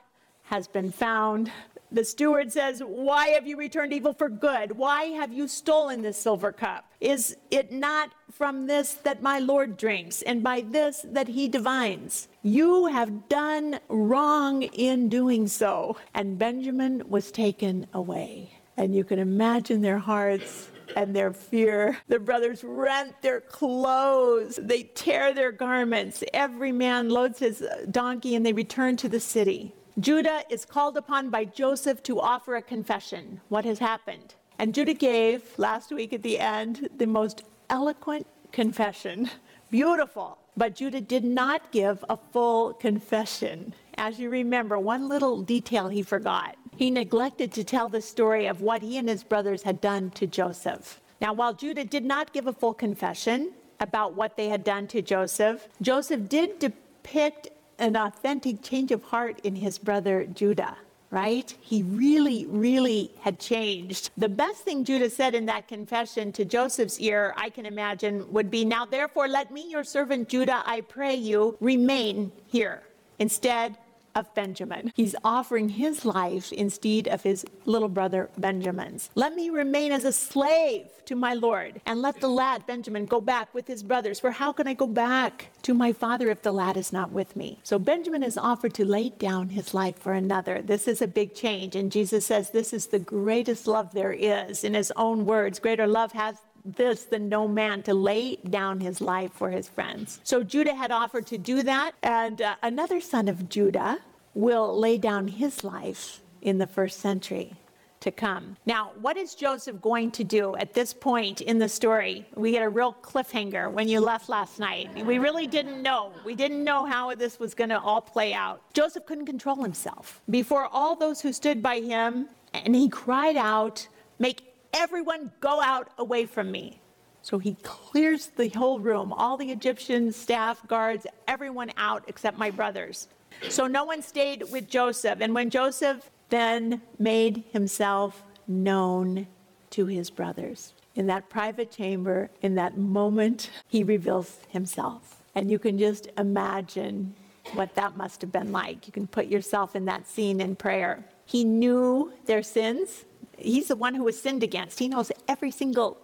has 0.44 0.68
been 0.68 0.92
found. 0.92 1.52
The 1.92 2.04
steward 2.04 2.52
says, 2.52 2.82
Why 2.86 3.30
have 3.30 3.48
you 3.48 3.58
returned 3.58 3.94
evil 3.94 4.14
for 4.14 4.30
good? 4.30 4.74
Why 4.74 5.06
have 5.06 5.32
you 5.32 5.48
stolen 5.48 6.02
this 6.02 6.18
silver 6.18 6.52
cup? 6.52 6.92
Is 7.00 7.38
it 7.50 7.72
not 7.72 8.12
from 8.32 8.68
this 8.68 8.94
that 9.04 9.22
my 9.22 9.40
Lord 9.40 9.78
drinks, 9.78 10.22
and 10.22 10.44
by 10.44 10.62
this 10.62 11.06
that 11.10 11.30
he 11.30 11.48
divines? 11.48 12.28
You 12.44 12.88
have 12.88 13.30
done 13.30 13.80
wrong 13.88 14.64
in 14.64 15.08
doing 15.08 15.48
so. 15.48 15.98
And 16.14 16.38
Benjamin 16.38 17.04
was 17.08 17.32
taken 17.32 17.88
away. 17.94 18.52
And 18.76 18.94
you 18.94 19.04
can 19.04 19.20
imagine 19.20 19.82
their 19.82 19.98
hearts 19.98 20.70
and 20.96 21.16
their 21.16 21.32
fear. 21.34 21.98
The 22.08 22.20
brothers 22.20 22.64
rent 22.64 23.22
their 23.22 23.42
clothes, 23.42 24.60
they 24.62 24.84
tear 24.84 25.34
their 25.34 25.52
garments. 25.52 26.24
Every 26.34 26.72
man 26.72 27.10
loads 27.10 27.40
his 27.40 27.64
donkey 27.92 28.36
and 28.36 28.46
they 28.46 28.54
return 28.54 28.98
to 28.98 29.10
the 29.10 29.20
city. 29.20 29.74
Judah 30.00 30.44
is 30.48 30.64
called 30.64 30.96
upon 30.96 31.32
by 31.32 31.44
Joseph 31.44 32.04
to 32.04 32.20
offer 32.20 32.56
a 32.56 32.62
confession. 32.62 33.42
What 33.50 33.66
has 33.66 33.80
happened? 33.80 34.36
And 34.60 34.76
Judah 34.76 34.94
gave 34.94 35.58
last 35.58 35.92
week 35.92 36.14
at 36.14 36.22
the 36.22 36.38
end 36.38 36.88
the 36.98 37.08
most 37.08 37.44
eloquent 37.72 38.28
confession. 38.52 39.28
Beautiful. 39.72 40.38
But 40.56 40.76
Judah 40.76 41.02
did 41.02 41.24
not 41.24 41.72
give 41.72 42.06
a 42.10 42.18
full 42.18 42.74
confession. 42.74 43.74
As 43.98 44.20
you 44.20 44.30
remember, 44.30 44.78
one 44.78 45.10
little 45.10 45.42
detail 45.42 45.88
he 45.88 46.04
forgot. 46.04 46.56
He 46.76 46.92
neglected 46.92 47.52
to 47.54 47.64
tell 47.64 47.90
the 47.90 48.02
story 48.02 48.46
of 48.46 48.62
what 48.62 48.84
he 48.84 49.00
and 49.00 49.10
his 49.10 49.24
brothers 49.24 49.64
had 49.64 49.82
done 49.82 50.12
to 50.12 50.28
Joseph. 50.28 51.02
Now, 51.20 51.34
while 51.34 51.56
Judah 51.56 51.84
did 51.84 52.06
not 52.06 52.34
give 52.34 52.46
a 52.46 52.54
full 52.54 52.76
confession 52.76 53.52
about 53.80 54.14
what 54.14 54.38
they 54.38 54.50
had 54.50 54.64
done 54.64 54.86
to 54.90 55.02
Joseph, 55.02 55.68
Joseph 55.82 56.30
did 56.30 56.60
depict 56.60 57.50
an 57.80 57.96
authentic 57.96 58.62
change 58.62 58.92
of 58.92 59.04
heart 59.04 59.40
in 59.44 59.56
his 59.56 59.78
brother 59.78 60.26
Judah 60.26 60.78
right? 61.10 61.56
He 61.62 61.84
really, 61.84 62.46
really 62.48 63.12
had 63.22 63.40
changed. 63.40 64.10
The 64.18 64.30
best 64.30 64.64
thing 64.64 64.84
Judah 64.84 65.10
said 65.10 65.36
in 65.36 65.46
that 65.46 65.68
confession 65.68 66.32
to 66.34 66.46
Joseph's 66.46 67.00
ear, 67.00 67.34
I 67.38 67.50
can 67.50 67.66
imagine, 67.66 68.32
would 68.34 68.52
be 68.52 68.66
Now, 68.66 68.86
therefore, 68.86 69.28
let 69.28 69.52
me, 69.52 69.70
your 69.70 69.84
servant 69.84 70.28
Judah, 70.28 70.64
I 70.66 70.82
pray 70.82 71.16
you, 71.16 71.58
remain 71.62 72.32
here. 72.48 72.84
Instead, 73.20 73.78
of 74.18 74.34
Benjamin. 74.34 74.92
He's 74.96 75.16
offering 75.24 75.70
his 75.70 76.04
life 76.04 76.52
instead 76.52 77.08
of 77.08 77.22
his 77.22 77.46
little 77.66 77.88
brother 77.88 78.30
Benjamin's. 78.38 79.10
Let 79.14 79.36
me 79.36 79.50
remain 79.50 79.92
as 79.92 80.06
a 80.06 80.12
slave 80.12 80.88
to 81.06 81.16
my 81.16 81.34
Lord, 81.34 81.80
and 81.86 82.02
let 82.02 82.20
the 82.20 82.28
lad 82.28 82.66
Benjamin 82.66 83.06
go 83.06 83.22
back 83.22 83.54
with 83.54 83.68
his 83.68 83.82
brothers. 83.82 84.20
For 84.20 84.32
how 84.32 84.52
can 84.52 84.68
I 84.68 84.74
go 84.74 84.88
back 84.88 85.50
to 85.62 85.74
my 85.74 85.94
father 85.94 86.30
if 86.30 86.42
the 86.42 86.52
lad 86.52 86.76
is 86.76 86.92
not 86.92 87.12
with 87.12 87.36
me? 87.36 87.60
So 87.64 87.80
Benjamin 87.80 88.24
is 88.24 88.38
offered 88.38 88.74
to 88.74 88.86
lay 88.86 89.10
down 89.10 89.50
his 89.50 89.74
life 89.74 89.98
for 89.98 90.14
another. 90.14 90.62
This 90.62 90.88
is 90.88 91.02
a 91.02 91.08
big 91.08 91.34
change, 91.34 91.76
and 91.76 91.92
Jesus 91.92 92.26
says 92.26 92.50
this 92.50 92.74
is 92.74 92.88
the 92.88 93.00
greatest 93.00 93.68
love 93.68 93.94
there 93.94 94.12
is. 94.12 94.64
In 94.64 94.74
his 94.74 94.92
own 94.98 95.26
words, 95.26 95.60
greater 95.60 95.88
love 95.88 96.12
has 96.12 96.36
this 96.76 97.06
than 97.06 97.30
no 97.30 97.48
man 97.48 97.82
to 97.84 97.94
lay 97.94 98.36
down 98.50 98.80
his 98.82 99.00
life 99.00 99.32
for 99.32 99.50
his 99.50 99.70
friends. 99.70 100.20
So 100.24 100.44
Judah 100.44 100.76
had 100.76 100.92
offered 100.92 101.26
to 101.28 101.38
do 101.38 101.64
that, 101.64 101.94
and 102.04 102.42
uh, 102.42 102.56
another 102.62 103.00
son 103.00 103.28
of 103.30 103.48
Judah 103.48 104.00
will 104.38 104.80
lay 104.80 104.98
down 104.98 105.28
his 105.28 105.64
life 105.64 106.22
in 106.42 106.60
the 106.60 106.68
first 106.68 107.00
century 107.00 107.56
to 108.00 108.12
come. 108.12 108.56
Now, 108.68 108.92
what 109.02 109.18
is 109.18 109.34
Joseph 109.34 109.82
going 109.82 110.12
to 110.12 110.24
do 110.24 110.56
at 110.58 110.76
this 110.76 110.94
point 110.94 111.42
in 111.42 111.58
the 111.58 111.68
story? 111.68 112.28
We 112.36 112.52
get 112.52 112.62
a 112.62 112.70
real 112.70 112.96
cliffhanger 113.02 113.72
when 113.72 113.88
you 113.88 114.00
left 114.00 114.30
last 114.30 114.60
night. 114.60 114.94
We 115.04 115.18
really 115.18 115.48
didn't 115.48 115.82
know. 115.82 116.14
We 116.24 116.36
didn't 116.36 116.64
know 116.64 116.86
how 116.86 117.16
this 117.16 117.40
was 117.40 117.56
going 117.56 117.72
to 117.72 117.80
all 117.80 118.00
play 118.00 118.36
out. 118.36 118.62
Joseph 118.74 119.08
couldn't 119.08 119.26
control 119.26 119.64
himself 119.64 120.22
before 120.30 120.68
all 120.72 120.96
those 120.96 121.20
who 121.20 121.34
stood 121.34 121.64
by 121.64 121.80
him, 121.80 122.30
and 122.54 122.76
he 122.76 122.90
cried 122.90 123.38
out, 123.38 123.88
Make 124.20 124.54
everyone 124.74 125.32
go 125.42 125.60
out 125.62 125.90
away 125.98 126.26
from 126.26 126.52
me. 126.52 126.80
So 127.24 127.40
he 127.40 127.56
clears 127.64 128.28
the 128.28 128.50
whole 128.50 128.80
room, 128.80 129.12
all 129.12 129.36
the 129.36 129.52
Egyptian 129.52 130.12
staff, 130.12 130.66
guards, 130.68 131.08
everyone 131.28 131.72
out 131.78 132.04
except 132.08 132.38
my 132.38 132.52
brothers. 132.52 133.08
So 133.50 133.68
no 133.68 133.84
one 133.84 134.02
stayed 134.02 134.44
with 134.52 134.70
Joseph. 134.70 135.20
And 135.22 135.34
when 135.34 135.50
Joseph 135.50 136.10
then 136.30 136.82
made 137.00 137.44
himself 137.52 138.24
known 138.48 139.28
to 139.72 139.86
his 139.86 140.10
brothers, 140.10 140.74
in 140.96 141.08
that 141.08 141.30
private 141.30 141.72
chamber, 141.72 142.30
in 142.42 142.56
that 142.56 142.78
moment, 142.78 143.52
he 143.68 143.84
reveals 143.84 144.40
himself. 144.50 145.22
And 145.36 145.52
you 145.52 145.60
can 145.60 145.78
just 145.78 146.10
imagine 146.18 147.14
what 147.54 147.76
that 147.76 147.96
must 147.96 148.22
have 148.22 148.32
been 148.32 148.52
like. 148.52 148.88
You 148.88 148.94
can 148.94 149.08
put 149.08 149.28
yourself 149.28 149.76
in 149.76 149.86
that 149.86 150.08
scene 150.08 150.42
in 150.42 150.56
prayer. 150.56 151.06
He 151.26 151.44
knew 151.44 152.12
their 152.26 152.42
sins. 152.42 153.06
He's 153.38 153.68
the 153.68 153.76
one 153.76 153.94
who 153.94 154.04
was 154.04 154.20
sinned 154.20 154.42
against. 154.42 154.80
He 154.80 154.88
knows 154.88 155.12
every 155.28 155.52
single 155.52 155.98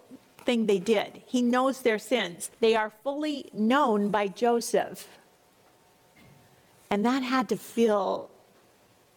thing 0.44 0.66
they 0.66 0.78
did. 0.78 1.22
He 1.26 1.42
knows 1.42 1.82
their 1.82 1.98
sins. 1.98 2.50
They 2.60 2.76
are 2.76 2.92
fully 3.02 3.50
known 3.52 4.10
by 4.10 4.28
Joseph. 4.28 5.08
And 6.94 7.04
that 7.04 7.24
had 7.24 7.48
to 7.48 7.56
feel 7.56 8.30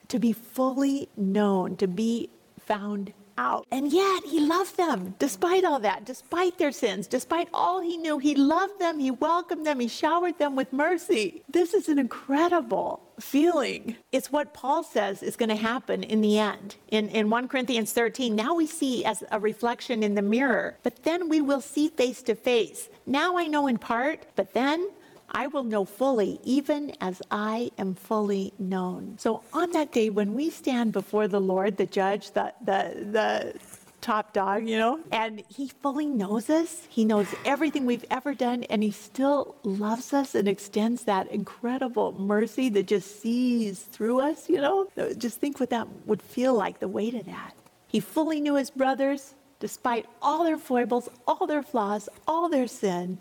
to 0.08 0.18
be 0.18 0.34
fully 0.34 1.10
known, 1.16 1.76
to 1.76 1.88
be 1.88 2.32
found 2.60 3.14
out. 3.38 3.68
And 3.70 3.94
yet 3.94 4.24
he 4.24 4.40
loved 4.40 4.78
them 4.78 5.14
despite 5.20 5.64
all 5.64 5.78
that, 5.82 6.04
despite 6.04 6.58
their 6.58 6.72
sins, 6.72 7.06
despite 7.06 7.50
all 7.54 7.80
he 7.80 7.96
knew. 7.98 8.18
He 8.18 8.34
loved 8.34 8.80
them, 8.80 8.98
he 8.98 9.12
welcomed 9.12 9.68
them, 9.68 9.80
he 9.80 9.88
showered 9.88 10.40
them 10.40 10.56
with 10.56 10.74
mercy. 10.74 11.44
This 11.48 11.76
is 11.76 11.88
an 11.88 12.00
incredible 12.00 13.00
feeling. 13.20 13.96
It's 14.12 14.32
what 14.32 14.56
Paul 14.56 14.82
says 14.82 15.22
is 15.22 15.36
going 15.36 15.50
to 15.50 15.56
happen 15.56 16.02
in 16.02 16.22
the 16.22 16.40
end. 16.40 16.78
In, 16.88 17.10
in 17.10 17.30
1 17.30 17.48
Corinthians 17.48 17.94
13, 17.94 18.36
now 18.36 18.56
we 18.56 18.66
see 18.66 19.06
as 19.06 19.24
a 19.32 19.40
reflection 19.40 20.02
in 20.02 20.16
the 20.16 20.24
mirror, 20.24 20.80
but 20.82 21.04
then 21.04 21.30
we 21.30 21.42
will 21.42 21.62
see 21.62 21.90
face 21.90 22.24
to 22.24 22.34
face. 22.34 22.90
Now 23.06 23.38
I 23.38 23.46
know 23.46 23.68
in 23.68 23.78
part, 23.78 24.26
but 24.36 24.56
then 24.56 24.90
I 25.38 25.46
will 25.46 25.64
know 25.64 25.86
fully, 25.86 26.40
even 26.44 26.94
as 27.00 27.22
I 27.30 27.70
am 27.78 27.94
fully 27.94 28.54
known. 28.58 29.20
So 29.20 29.44
on 29.54 29.70
that 29.74 29.92
day, 29.92 30.10
when 30.10 30.34
we 30.34 30.50
stand 30.50 30.94
before 30.94 31.28
the 31.28 31.40
Lord, 31.40 31.78
the 31.78 31.86
judge, 31.86 32.32
the, 32.32 32.54
the, 32.66 33.06
the 33.12 33.54
top 34.02 34.34
dog, 34.34 34.68
you 34.68 34.80
know, 34.80 35.00
and 35.12 35.44
he 35.48 35.68
fully 35.68 36.08
knows 36.08 36.50
us, 36.50 36.88
he 36.90 37.06
knows 37.06 37.28
everything 37.46 37.86
we've 37.86 38.06
ever 38.10 38.34
done, 38.34 38.64
and 38.64 38.82
he 38.82 38.90
still 38.90 39.56
loves 39.62 40.12
us 40.12 40.34
and 40.34 40.48
extends 40.48 41.04
that 41.04 41.30
incredible 41.32 42.14
mercy 42.20 42.68
that 42.70 42.88
just 42.88 43.22
sees 43.22 43.82
through 43.82 44.20
us, 44.20 44.50
you 44.50 44.60
know. 44.60 44.88
Just 45.20 45.40
think 45.40 45.60
what 45.60 45.70
that 45.70 45.88
would 46.08 46.24
feel 46.24 46.56
like, 46.56 46.80
the 46.80 46.88
weight 46.88 47.14
of 47.14 47.28
that. 47.28 47.54
He 47.88 48.00
fully 48.00 48.42
knew 48.42 48.56
his 48.56 48.72
brothers, 48.72 49.36
despite 49.60 50.08
all 50.20 50.44
their 50.44 50.58
foibles, 50.58 51.10
all 51.28 51.46
their 51.46 51.62
flaws, 51.62 52.10
all 52.28 52.50
their 52.50 52.68
sin, 52.68 53.20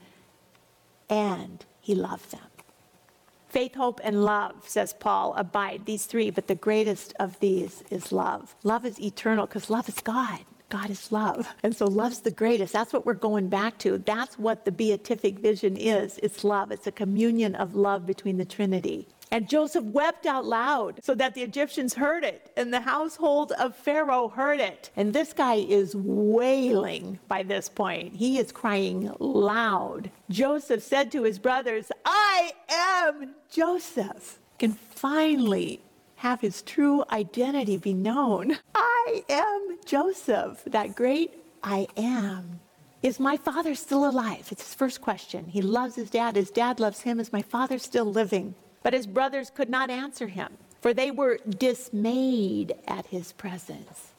and 1.11 1.63
he 1.87 1.95
loved 1.95 2.33
them. 2.33 2.41
Faith, 3.49 3.77
hope, 3.77 4.01
and 4.03 4.25
love, 4.25 4.55
says 4.67 4.93
Paul, 4.93 5.35
abide, 5.37 5.83
these 5.87 6.07
three, 6.07 6.31
but 6.31 6.49
the 6.49 6.57
greatest 6.57 7.15
of 7.21 7.39
these 7.39 7.85
is 7.93 8.11
love. 8.11 8.57
Love 8.65 8.85
is 8.85 9.01
eternal 9.01 9.47
because 9.47 9.71
love 9.71 9.89
is 9.89 10.01
God. 10.01 10.41
God 10.69 10.91
is 10.91 11.13
love. 11.13 11.55
And 11.63 11.77
so 11.77 11.87
love's 11.87 12.23
the 12.23 12.33
greatest. 12.33 12.73
That's 12.73 12.93
what 12.93 13.07
we're 13.07 13.15
going 13.15 13.49
back 13.49 13.79
to. 13.79 13.99
That's 13.99 14.37
what 14.37 14.65
the 14.65 14.73
beatific 14.73 15.39
vision 15.39 15.77
is. 15.77 16.19
It's 16.25 16.43
love. 16.43 16.73
It's 16.73 16.89
a 16.89 16.93
communion 16.93 17.55
of 17.55 17.77
love 17.77 18.05
between 18.05 18.37
the 18.37 18.45
Trinity. 18.45 19.07
And 19.31 19.49
Joseph 19.49 19.85
wept 19.85 20.25
out 20.25 20.45
loud 20.45 21.01
so 21.03 21.15
that 21.17 21.35
the 21.35 21.43
Egyptians 21.43 21.95
heard 21.95 22.23
it, 22.23 22.53
and 22.57 22.73
the 22.73 22.81
household 22.81 23.53
of 23.53 23.75
Pharaoh 23.75 24.29
heard 24.29 24.61
it. 24.61 24.91
And 24.97 25.13
this 25.13 25.33
guy 25.33 25.57
is 25.57 25.97
wailing 25.97 27.19
by 27.27 27.43
this 27.43 27.69
point. 27.69 28.15
He 28.15 28.39
is 28.39 28.53
crying 28.53 29.13
loud. 29.19 30.11
Joseph 30.31 30.83
said 30.83 31.11
to 31.13 31.25
his 31.25 31.39
brothers, 31.39 31.91
I 32.05 32.53
am 32.71 33.35
Joseph. 33.51 34.39
Can 34.59 34.73
finally 34.73 35.81
have 36.17 36.41
his 36.41 36.63
true 36.63 37.05
identity 37.11 37.77
be 37.77 37.93
known. 37.93 38.59
I 38.75 39.25
am 39.29 39.79
Joseph, 39.85 40.63
that 40.67 40.95
great 40.95 41.35
I 41.63 41.89
am. 41.97 42.61
Is 43.03 43.21
my 43.21 43.37
father 43.37 43.75
still 43.75 44.09
alive? 44.09 44.49
It's 44.51 44.63
his 44.63 44.75
first 44.75 45.01
question. 45.01 45.47
He 45.47 45.61
loves 45.61 45.95
his 45.97 46.11
dad. 46.11 46.37
His 46.37 46.51
dad 46.51 46.81
loves 46.81 47.03
him. 47.03 47.21
Is 47.21 47.33
my 47.33 47.43
father 47.43 47.79
still 47.79 48.07
living? 48.07 48.55
But 48.87 48.95
his 48.95 49.09
brothers 49.09 49.51
could 49.51 49.69
not 49.69 49.91
answer 49.91 50.29
him, 50.29 50.59
for 50.81 50.95
they 50.95 51.11
were 51.11 51.41
dismayed 51.59 52.73
at 52.87 53.05
his 53.07 53.33
presence. 53.33 54.13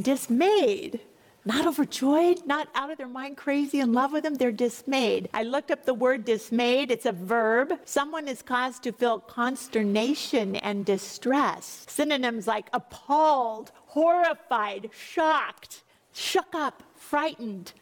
Dismayed. 0.00 1.00
Not 1.44 1.66
overjoyed, 1.66 2.46
not 2.46 2.68
out 2.76 2.92
of 2.92 2.98
their 2.98 3.08
mind 3.08 3.36
crazy 3.36 3.80
in 3.80 3.92
love 3.92 4.12
with 4.12 4.24
him, 4.24 4.36
they're 4.36 4.52
dismayed. 4.52 5.28
I 5.34 5.42
looked 5.42 5.72
up 5.72 5.84
the 5.84 5.92
word 5.92 6.24
dismayed, 6.24 6.92
it's 6.92 7.04
a 7.04 7.10
verb. 7.10 7.72
Someone 7.84 8.28
is 8.28 8.42
caused 8.42 8.84
to 8.84 8.92
feel 8.92 9.18
consternation 9.18 10.54
and 10.54 10.84
distress. 10.86 11.84
Synonyms 11.88 12.46
like 12.46 12.68
appalled, 12.72 13.72
horrified, 13.86 14.90
shocked, 14.96 15.82
shook 16.12 16.54
up, 16.54 16.84
frightened. 16.94 17.72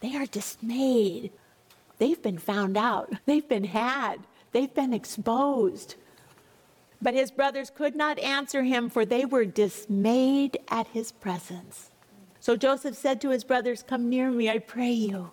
They 0.00 0.16
are 0.16 0.26
dismayed. 0.26 1.30
They've 1.98 2.20
been 2.20 2.38
found 2.38 2.76
out, 2.76 3.12
they've 3.26 3.48
been 3.48 3.62
had. 3.62 4.16
They've 4.54 4.72
been 4.72 4.94
exposed. 4.94 5.96
But 7.02 7.12
his 7.12 7.32
brothers 7.32 7.70
could 7.70 7.96
not 7.96 8.20
answer 8.20 8.62
him, 8.62 8.88
for 8.88 9.04
they 9.04 9.24
were 9.24 9.44
dismayed 9.44 10.56
at 10.68 10.86
his 10.86 11.10
presence. 11.10 11.90
So 12.38 12.56
Joseph 12.56 12.94
said 12.96 13.20
to 13.22 13.30
his 13.30 13.42
brothers, 13.42 13.82
Come 13.82 14.08
near 14.08 14.30
me, 14.30 14.48
I 14.48 14.60
pray 14.60 14.92
you. 14.92 15.32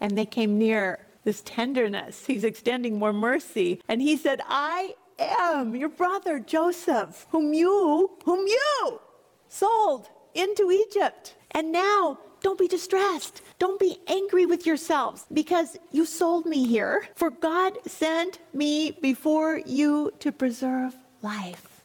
And 0.00 0.16
they 0.16 0.26
came 0.26 0.58
near. 0.58 1.00
This 1.22 1.42
tenderness, 1.44 2.24
he's 2.24 2.44
extending 2.44 3.00
more 3.00 3.12
mercy. 3.12 3.82
And 3.88 4.00
he 4.00 4.16
said, 4.16 4.40
I 4.48 4.94
am 5.18 5.74
your 5.74 5.88
brother 5.88 6.38
Joseph, 6.38 7.26
whom 7.30 7.52
you, 7.52 8.12
whom 8.24 8.46
you 8.46 9.00
sold 9.48 10.08
into 10.34 10.70
Egypt. 10.70 11.34
And 11.52 11.72
now 11.72 12.18
don't 12.42 12.58
be 12.58 12.68
distressed. 12.68 13.42
Don't 13.58 13.80
be 13.80 13.98
angry 14.06 14.46
with 14.46 14.66
yourselves 14.66 15.26
because 15.32 15.76
you 15.90 16.04
sold 16.04 16.46
me 16.46 16.66
here. 16.66 17.08
For 17.14 17.30
God 17.30 17.78
sent 17.86 18.38
me 18.52 18.92
before 18.92 19.60
you 19.66 20.12
to 20.20 20.32
preserve 20.32 20.94
life. 21.22 21.76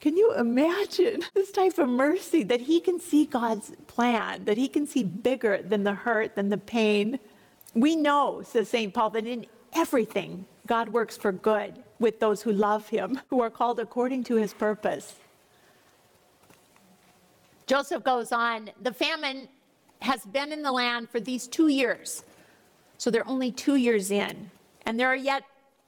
Can 0.00 0.16
you 0.16 0.34
imagine 0.34 1.22
this 1.34 1.50
type 1.52 1.78
of 1.78 1.88
mercy 1.88 2.42
that 2.44 2.62
he 2.62 2.80
can 2.80 2.98
see 2.98 3.26
God's 3.26 3.72
plan, 3.86 4.44
that 4.44 4.56
he 4.56 4.68
can 4.68 4.86
see 4.86 5.04
bigger 5.04 5.60
than 5.62 5.84
the 5.84 5.94
hurt, 5.94 6.34
than 6.34 6.48
the 6.48 6.58
pain? 6.58 7.18
We 7.74 7.96
know, 7.96 8.42
says 8.42 8.68
St. 8.68 8.92
Paul, 8.94 9.10
that 9.10 9.26
in 9.26 9.46
everything 9.74 10.46
God 10.66 10.88
works 10.88 11.16
for 11.16 11.32
good 11.32 11.82
with 11.98 12.20
those 12.20 12.42
who 12.42 12.52
love 12.52 12.88
him, 12.88 13.20
who 13.28 13.40
are 13.40 13.50
called 13.50 13.78
according 13.78 14.24
to 14.24 14.36
his 14.36 14.54
purpose. 14.54 15.16
Joseph 17.70 18.02
goes 18.02 18.32
on, 18.32 18.68
the 18.82 18.92
famine 18.92 19.46
has 20.00 20.26
been 20.26 20.50
in 20.50 20.60
the 20.60 20.72
land 20.72 21.08
for 21.08 21.20
these 21.20 21.46
two 21.46 21.68
years. 21.68 22.24
So 22.98 23.12
they're 23.12 23.28
only 23.28 23.52
two 23.52 23.76
years 23.76 24.10
in. 24.10 24.50
And 24.84 24.98
there 24.98 25.06
are 25.06 25.14
yet 25.14 25.44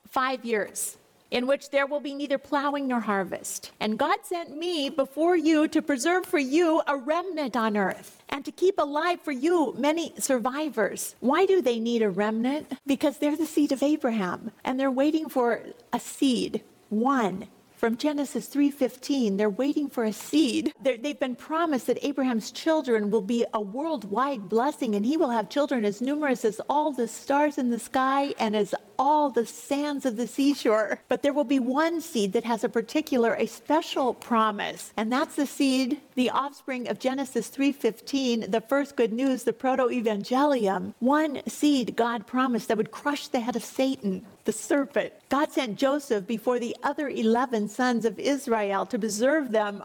five 0.07 0.45
years 0.45 0.97
in 1.33 1.49
which 1.49 1.71
there 1.71 1.89
will 1.89 1.99
be 1.99 2.15
neither 2.15 2.39
plowing 2.39 2.87
nor 2.87 3.01
harvest. 3.01 3.73
And 3.81 3.99
God 3.99 4.19
sent 4.23 4.57
me 4.57 4.91
before 4.91 5.37
you 5.37 5.67
to 5.67 5.83
preserve 5.83 6.25
for 6.25 6.39
you 6.39 6.83
a 6.87 6.97
remnant 6.97 7.57
on 7.57 7.77
earth 7.77 8.23
and 8.29 8.45
to 8.45 8.53
keep 8.53 8.79
alive 8.79 9.21
for 9.21 9.33
you 9.33 9.75
many 9.77 10.15
survivors. 10.21 11.17
Why 11.19 11.47
do 11.47 11.61
they 11.61 11.81
need 11.81 12.03
a 12.03 12.11
remnant? 12.11 12.75
Because 12.87 13.19
they're 13.19 13.37
the 13.37 13.45
seed 13.45 13.73
of 13.73 13.83
Abraham 13.83 14.53
and 14.63 14.79
they're 14.79 14.89
waiting 14.89 15.29
for 15.29 15.65
a 15.93 15.99
seed, 15.99 16.63
one 16.91 17.49
from 17.83 17.97
Genesis 17.97 18.47
3:15. 18.47 19.39
They're 19.39 19.51
waiting 19.51 19.89
for 19.89 20.05
a 20.05 20.13
seed. 20.13 20.73
they 20.81 20.97
they've 20.99 21.19
been 21.19 21.35
promised 21.35 21.89
that 21.89 21.99
Abraham's 22.05 22.53
children 22.53 23.11
will 23.11 23.27
be 23.37 23.45
a 23.53 23.61
worldwide 23.61 24.49
blessing 24.49 24.95
and 24.95 25.05
he 25.05 25.17
will 25.17 25.31
have 25.31 25.49
children 25.49 25.85
as 25.85 26.01
numerous 26.01 26.45
as 26.45 26.61
all 26.69 26.93
the 26.93 27.09
stars 27.09 27.59
in 27.59 27.71
the 27.71 27.81
sky 27.81 28.35
and 28.39 28.55
as 28.55 28.73
all 29.03 29.31
the 29.31 29.45
sands 29.45 30.07
of 30.07 30.17
the 30.17 30.29
seashore. 30.29 31.01
But 31.09 31.23
there 31.23 31.33
will 31.33 31.43
be 31.57 31.59
one 31.59 32.01
seed 32.01 32.33
that 32.35 32.45
has 32.45 32.63
a 32.63 32.69
particular, 32.69 33.35
a 33.35 33.47
special 33.47 34.15
promise, 34.15 34.93
and 34.97 35.13
that's 35.13 35.35
the 35.35 35.47
seed, 35.47 36.01
the 36.15 36.31
offspring 36.31 36.87
of 36.87 37.01
Genesis 37.01 37.49
3:15, 37.49 38.53
the 38.53 38.61
first 38.61 38.95
good 38.95 39.13
news, 39.13 39.43
the 39.43 39.53
proto-evangelium. 39.53 40.95
One 41.01 41.43
seed 41.49 41.97
God 41.97 42.29
promised 42.29 42.69
that 42.69 42.77
would 42.77 42.93
crush 42.93 43.27
the 43.27 43.41
head 43.41 43.57
of 43.57 43.65
Satan, 43.65 44.25
the 44.45 44.53
serpent. 44.53 45.13
God 45.29 45.51
sent 45.51 45.79
Joseph 45.79 46.25
before 46.25 46.61
the 46.61 46.77
other 46.85 47.09
11 47.09 47.69
sons 47.69 48.05
of 48.05 48.21
Israel 48.21 48.87
to 48.87 49.01
preserve 49.01 49.51
them 49.51 49.83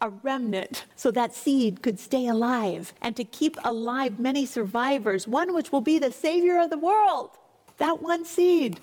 a 0.00 0.08
remnant 0.08 0.84
so 0.94 1.10
that 1.10 1.34
seed 1.34 1.82
could 1.82 1.98
stay 1.98 2.28
alive 2.28 2.92
and 3.00 3.16
to 3.16 3.24
keep 3.24 3.56
alive 3.64 4.20
many 4.20 4.46
survivors, 4.46 5.26
one 5.26 5.52
which 5.52 5.72
will 5.72 5.80
be 5.80 5.98
the 5.98 6.12
Savior 6.12 6.60
of 6.60 6.70
the 6.70 6.78
world 6.78 7.30
that 7.78 8.02
one 8.02 8.24
seed. 8.24 8.80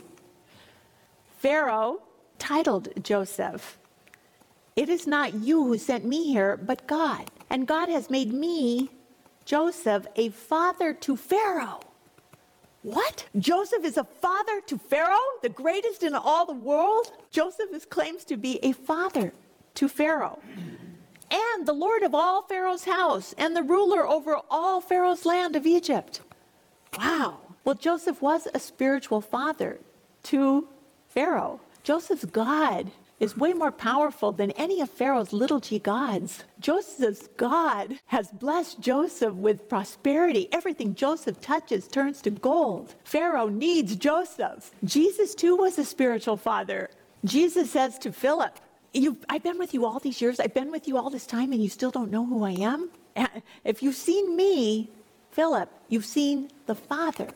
Pharaoh 1.39 2.01
titled 2.37 2.89
Joseph, 3.03 3.77
It 4.75 4.89
is 4.89 5.07
not 5.07 5.33
you 5.33 5.63
who 5.65 5.77
sent 5.77 6.05
me 6.05 6.31
here, 6.31 6.57
but 6.57 6.87
God. 6.87 7.31
And 7.49 7.67
God 7.67 7.89
has 7.89 8.09
made 8.09 8.33
me, 8.33 8.89
Joseph, 9.45 10.05
a 10.15 10.29
father 10.29 10.93
to 10.93 11.15
Pharaoh. 11.15 11.79
What? 12.81 13.25
Joseph 13.37 13.83
is 13.83 13.97
a 13.97 14.03
father 14.03 14.61
to 14.67 14.77
Pharaoh, 14.77 15.17
the 15.41 15.49
greatest 15.49 16.03
in 16.03 16.15
all 16.15 16.45
the 16.45 16.53
world? 16.53 17.11
Joseph 17.31 17.73
is, 17.73 17.85
claims 17.85 18.23
to 18.25 18.37
be 18.37 18.59
a 18.63 18.71
father 18.71 19.33
to 19.75 19.89
Pharaoh 19.89 20.39
and 21.31 21.65
the 21.65 21.73
Lord 21.73 22.03
of 22.03 22.15
all 22.15 22.41
Pharaoh's 22.41 22.85
house 22.85 23.33
and 23.37 23.55
the 23.55 23.63
ruler 23.63 24.07
over 24.07 24.39
all 24.49 24.81
Pharaoh's 24.81 25.25
land 25.25 25.55
of 25.55 25.65
Egypt. 25.65 26.21
Wow. 26.97 27.39
Well, 27.69 27.77
Joseph 27.77 28.19
was 28.19 28.47
a 28.51 28.59
spiritual 28.59 29.21
father 29.21 29.79
to 30.23 30.67
Pharaoh. 31.07 31.61
Joseph's 31.83 32.25
God 32.25 32.89
is 33.19 33.37
way 33.37 33.53
more 33.53 33.71
powerful 33.71 34.31
than 34.31 34.49
any 34.53 34.81
of 34.81 34.89
Pharaoh's 34.89 35.31
little 35.31 35.59
g 35.59 35.77
gods. 35.77 36.43
Joseph's 36.59 37.27
God 37.37 37.99
has 38.07 38.29
blessed 38.31 38.79
Joseph 38.79 39.35
with 39.35 39.69
prosperity. 39.69 40.49
Everything 40.51 40.95
Joseph 40.95 41.39
touches 41.41 41.87
turns 41.87 42.23
to 42.23 42.31
gold. 42.31 42.95
Pharaoh 43.03 43.49
needs 43.49 43.95
Joseph. 43.95 44.71
Jesus, 44.83 45.35
too, 45.35 45.55
was 45.55 45.77
a 45.77 45.85
spiritual 45.85 46.37
father. 46.37 46.89
Jesus 47.23 47.69
says 47.69 47.99
to 47.99 48.11
Philip, 48.11 48.59
I've 49.29 49.43
been 49.43 49.59
with 49.59 49.75
you 49.75 49.85
all 49.85 49.99
these 49.99 50.19
years, 50.19 50.39
I've 50.39 50.55
been 50.55 50.71
with 50.71 50.87
you 50.87 50.97
all 50.97 51.11
this 51.11 51.27
time, 51.27 51.51
and 51.51 51.61
you 51.61 51.69
still 51.69 51.91
don't 51.91 52.09
know 52.09 52.25
who 52.25 52.43
I 52.43 52.53
am? 52.73 52.89
If 53.63 53.83
you've 53.83 54.01
seen 54.09 54.35
me, 54.35 54.89
Philip, 55.29 55.69
you've 55.87 56.09
seen 56.17 56.49
the 56.65 56.73
Father. 56.73 57.29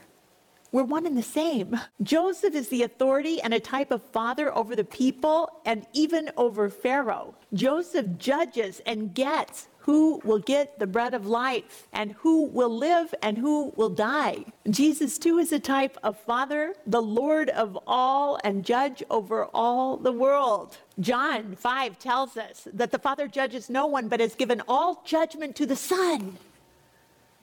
We're 0.73 0.83
one 0.83 1.05
and 1.05 1.15
the 1.15 1.21
same. 1.21 1.79
Joseph 2.01 2.55
is 2.55 2.69
the 2.69 2.81
authority 2.81 3.39
and 3.39 3.53
a 3.53 3.59
type 3.59 3.91
of 3.91 4.01
father 4.01 4.53
over 4.57 4.75
the 4.75 4.83
people 4.83 5.61
and 5.65 5.85
even 5.93 6.31
over 6.35 6.67
Pharaoh. 6.67 7.35
Joseph 7.53 8.17
judges 8.17 8.81
and 8.87 9.13
gets 9.13 9.67
who 9.77 10.19
will 10.23 10.39
get 10.39 10.79
the 10.79 10.87
bread 10.87 11.13
of 11.13 11.27
life 11.27 11.87
and 11.93 12.13
who 12.13 12.45
will 12.45 12.75
live 12.75 13.13
and 13.21 13.37
who 13.37 13.71
will 13.75 13.91
die. 13.91 14.45
Jesus, 14.67 15.19
too, 15.19 15.37
is 15.37 15.51
a 15.51 15.59
type 15.59 15.95
of 16.01 16.17
Father, 16.17 16.73
the 16.87 17.03
Lord 17.03 17.51
of 17.51 17.77
all 17.85 18.39
and 18.43 18.65
judge 18.65 19.03
over 19.11 19.45
all 19.53 19.95
the 19.95 20.11
world. 20.11 20.77
John 20.99 21.55
5 21.55 21.99
tells 21.99 22.35
us 22.35 22.67
that 22.73 22.89
the 22.89 22.97
Father 22.97 23.27
judges 23.27 23.69
no 23.69 23.85
one 23.85 24.07
but 24.07 24.21
has 24.21 24.33
given 24.33 24.63
all 24.67 25.03
judgment 25.05 25.55
to 25.57 25.67
the 25.67 25.75
Son. 25.75 26.37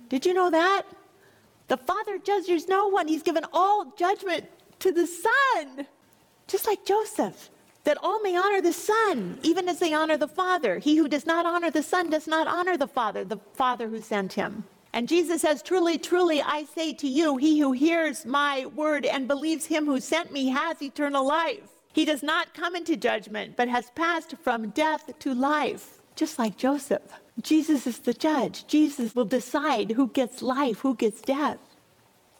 Did 0.09 0.27
you 0.27 0.35
know 0.35 0.51
that? 0.51 0.83
The 1.71 1.77
Father 1.77 2.19
judges 2.19 2.67
no 2.67 2.89
one, 2.89 3.07
He's 3.07 3.23
given 3.23 3.47
all 3.53 3.95
judgment 3.97 4.45
to 4.81 4.91
the 4.91 5.07
Son, 5.07 5.87
just 6.49 6.67
like 6.67 6.85
Joseph, 6.85 7.49
that 7.85 7.97
all 8.03 8.21
may 8.23 8.37
honor 8.37 8.61
the 8.61 8.73
Son, 8.73 9.39
even 9.45 9.69
as 9.69 9.79
they 9.79 9.95
honor 9.95 10.17
the 10.17 10.27
Father. 10.27 10.81
He 10.81 10.97
who 10.97 11.07
does 11.07 11.27
not 11.27 11.47
honor 11.47 11.71
the 11.71 11.85
Son 11.85 12.11
does 12.11 12.27
not 12.27 12.49
honor 12.49 12.77
the 12.77 12.89
Father, 12.89 13.25
the 13.25 13.39
Father 13.55 13.87
who 13.89 14.01
sent 14.01 14.33
him. 14.33 14.65
And 14.93 15.07
Jesus 15.07 15.43
says, 15.43 15.63
Truly, 15.63 15.97
truly, 15.97 16.43
I 16.43 16.65
say 16.65 16.93
to 16.95 17.07
you, 17.07 17.37
he 17.37 17.61
who 17.61 17.71
hears 17.71 18.27
my 18.27 18.67
word 18.75 19.07
and 19.07 19.29
believes 19.29 19.67
him 19.67 19.87
who 19.87 20.01
sent 20.01 20.33
me 20.33 20.49
has 20.49 20.83
eternal 20.83 21.25
life. 21.25 21.69
He 21.93 22.05
does 22.05 22.25
not 22.25 22.53
come 22.53 22.75
into 22.75 22.97
judgment, 22.97 23.57
but 23.57 23.69
has 23.69 23.91
passed 23.91 24.35
from 24.43 24.71
death 24.71 25.09
to 25.21 25.35
life, 25.35 26.01
just 26.17 26.37
like 26.37 26.57
Joseph. 26.57 27.13
Jesus 27.43 27.87
is 27.87 27.99
the 27.99 28.15
judge. 28.15 28.67
Jesus 28.67 29.15
will 29.15 29.25
decide 29.25 29.93
who 29.93 30.09
gets 30.09 30.43
life, 30.43 30.81
who 30.81 30.95
gets 30.95 31.21
death. 31.21 31.59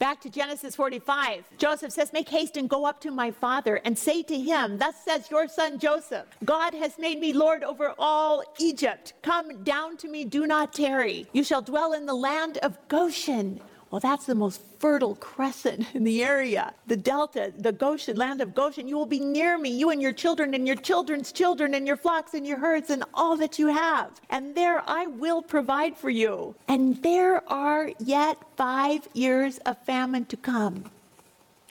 Back 0.01 0.23
to 0.23 0.31
Genesis 0.31 0.75
45. 0.77 1.45
Joseph 1.59 1.93
says, 1.93 2.11
Make 2.15 2.31
haste 2.31 2.57
and 2.57 2.71
go 2.71 2.87
up 2.87 3.03
to 3.03 3.11
my 3.11 3.31
father 3.31 3.83
and 3.85 3.99
say 3.99 4.23
to 4.23 4.39
him, 4.39 4.79
Thus 4.79 4.95
says 5.05 5.31
your 5.31 5.47
son 5.47 5.79
Joseph, 5.79 6.27
God 6.43 6.73
has 6.73 6.99
made 6.99 7.21
me 7.21 7.35
Lord 7.35 7.63
over 7.63 7.95
all 7.99 8.43
Egypt. 8.59 9.13
Come 9.21 9.63
down 9.63 9.99
to 9.99 10.09
me, 10.09 10.25
do 10.25 10.47
not 10.47 10.73
tarry. 10.73 11.27
You 11.35 11.45
shall 11.45 11.61
dwell 11.61 11.93
in 11.93 12.07
the 12.07 12.15
land 12.15 12.57
of 12.63 12.79
Goshen 12.89 13.61
well, 13.91 14.01
that's 14.01 14.27
the 14.27 14.37
most 14.37 14.63
fertile 14.79 15.17
crescent 15.17 15.85
in 15.95 16.05
the 16.05 16.23
area, 16.23 16.73
the 16.87 16.97
delta, 16.97 17.53
the 17.59 17.73
Goshen, 17.73 18.17
land 18.17 18.41
of 18.41 18.55
Goshen. 18.55 18.87
You 18.87 18.97
will 18.97 19.07
be 19.07 19.19
near 19.19 19.59
me, 19.59 19.71
you 19.71 19.91
and 19.91 20.01
your 20.01 20.13
children, 20.13 20.55
and 20.55 20.65
your 20.67 20.77
children's 20.77 21.33
children, 21.33 21.75
and 21.75 21.87
your 21.87 21.97
flocks, 21.97 22.35
and 22.35 22.47
your 22.47 22.59
herds, 22.59 22.91
and 22.91 23.03
all 23.15 23.37
that 23.39 23.59
you 23.59 23.67
have. 23.67 24.13
And 24.31 24.55
there 24.55 24.83
I 24.89 25.07
will 25.07 25.43
provide 25.43 25.97
for 25.97 26.09
you. 26.11 26.55
And 26.69 27.03
there 27.03 27.43
are 27.51 27.91
yet 27.99 28.39
five 28.57 29.09
years 29.13 29.59
of 29.59 29.77
famine 29.85 30.25
to 30.27 30.37
come 30.37 30.85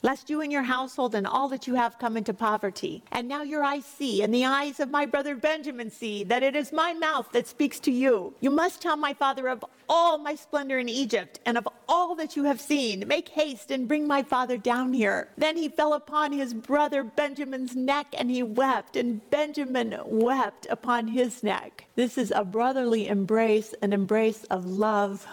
lest 0.02 0.30
you 0.30 0.42
and 0.42 0.52
your 0.52 0.64
household 0.64 1.16
and 1.16 1.28
all 1.28 1.48
that 1.50 1.68
you 1.68 1.76
have 1.76 2.00
come 2.00 2.18
into 2.18 2.34
poverty. 2.34 3.04
And 3.12 3.28
now 3.28 3.44
your 3.44 3.64
eyes 3.64 3.86
see, 3.86 4.22
and 4.22 4.34
the 4.34 4.46
eyes 4.46 4.80
of 4.80 4.92
my 4.92 5.06
brother 5.06 5.36
Benjamin 5.36 5.92
see, 5.92 6.24
that 6.26 6.44
it 6.44 6.56
is 6.56 6.72
my 6.72 6.94
mouth 6.94 7.32
that 7.32 7.48
speaks 7.48 7.80
to 7.82 7.92
you. 7.92 8.34
You 8.40 8.52
must 8.52 8.82
tell 8.82 8.98
my 8.98 9.14
father 9.14 9.48
of 9.48 9.64
all 9.88 10.18
my 10.18 10.36
splendor 10.36 10.78
in 10.78 10.88
Egypt, 10.88 11.40
and 11.46 11.58
of 11.58 11.68
all 11.88 12.16
that 12.16 12.36
you 12.36 12.44
have 12.44 12.62
seen. 12.62 13.04
Make 13.08 13.30
haste 13.30 13.72
and 13.72 13.88
bring 13.88 14.08
my 14.08 14.22
father 14.22 14.58
down 14.58 14.94
here. 14.94 15.30
Then 15.38 15.58
he 15.58 15.68
fell 15.68 15.94
upon 15.94 16.32
his 16.32 16.54
brother 16.54 17.04
Benjamin's 17.04 17.76
neck, 17.76 18.08
and 18.18 18.30
he 18.30 18.44
wept, 18.44 18.96
and 18.96 19.28
Benjamin 19.30 19.98
wept 20.06 20.68
upon 20.70 21.08
his 21.08 21.44
neck. 21.44 21.86
This 21.96 22.18
is 22.18 22.32
a 22.36 22.46
brotherly 22.46 23.08
embrace, 23.08 23.74
an 23.82 23.94
embrace 23.94 24.44
of 24.46 24.66
love. 24.66 25.26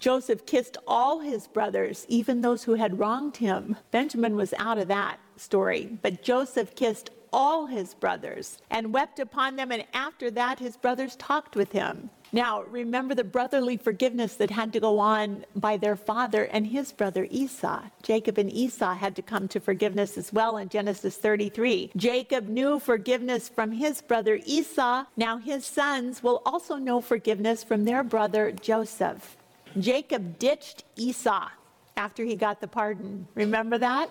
Joseph 0.00 0.46
kissed 0.46 0.78
all 0.86 1.20
his 1.20 1.46
brothers, 1.46 2.06
even 2.08 2.40
those 2.40 2.64
who 2.64 2.74
had 2.74 2.98
wronged 2.98 3.36
him. 3.36 3.76
Benjamin 3.90 4.34
was 4.34 4.54
out 4.58 4.78
of 4.78 4.88
that 4.88 5.20
story, 5.36 5.98
but 6.00 6.22
Joseph 6.22 6.74
kissed 6.74 7.10
all 7.32 7.66
his 7.66 7.92
brothers 7.94 8.58
and 8.70 8.94
wept 8.94 9.20
upon 9.20 9.56
them, 9.56 9.70
and 9.70 9.84
after 9.92 10.30
that, 10.30 10.58
his 10.58 10.76
brothers 10.76 11.16
talked 11.16 11.54
with 11.54 11.72
him. 11.72 12.08
Now, 12.32 12.62
remember 12.62 13.14
the 13.14 13.24
brotherly 13.24 13.76
forgiveness 13.76 14.36
that 14.36 14.50
had 14.50 14.72
to 14.72 14.80
go 14.80 15.00
on 15.00 15.44
by 15.54 15.76
their 15.76 15.96
father 15.96 16.44
and 16.44 16.66
his 16.66 16.92
brother 16.92 17.26
Esau. 17.30 17.82
Jacob 18.02 18.38
and 18.38 18.52
Esau 18.52 18.94
had 18.94 19.16
to 19.16 19.22
come 19.22 19.48
to 19.48 19.60
forgiveness 19.60 20.16
as 20.16 20.32
well 20.32 20.56
in 20.56 20.68
Genesis 20.68 21.16
33. 21.16 21.90
Jacob 21.94 22.48
knew 22.48 22.78
forgiveness 22.78 23.48
from 23.48 23.72
his 23.72 24.00
brother 24.00 24.40
Esau. 24.46 25.04
Now, 25.16 25.38
his 25.38 25.66
sons 25.66 26.22
will 26.22 26.40
also 26.46 26.76
know 26.76 27.00
forgiveness 27.00 27.62
from 27.64 27.84
their 27.84 28.02
brother 28.02 28.52
Joseph. 28.52 29.36
Jacob 29.78 30.38
ditched 30.38 30.84
Esau 30.96 31.48
after 31.96 32.24
he 32.24 32.34
got 32.34 32.60
the 32.60 32.66
pardon. 32.66 33.26
Remember 33.34 33.78
that? 33.78 34.10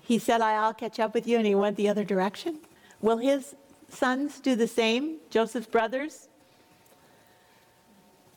He 0.00 0.18
said, 0.18 0.40
I'll 0.40 0.74
catch 0.74 1.00
up 1.00 1.14
with 1.14 1.26
you, 1.26 1.38
and 1.38 1.46
he 1.46 1.54
went 1.54 1.76
the 1.76 1.88
other 1.88 2.04
direction. 2.04 2.58
Will 3.00 3.18
his 3.18 3.54
sons 3.88 4.40
do 4.40 4.54
the 4.54 4.68
same, 4.68 5.18
Joseph's 5.30 5.66
brothers? 5.66 6.28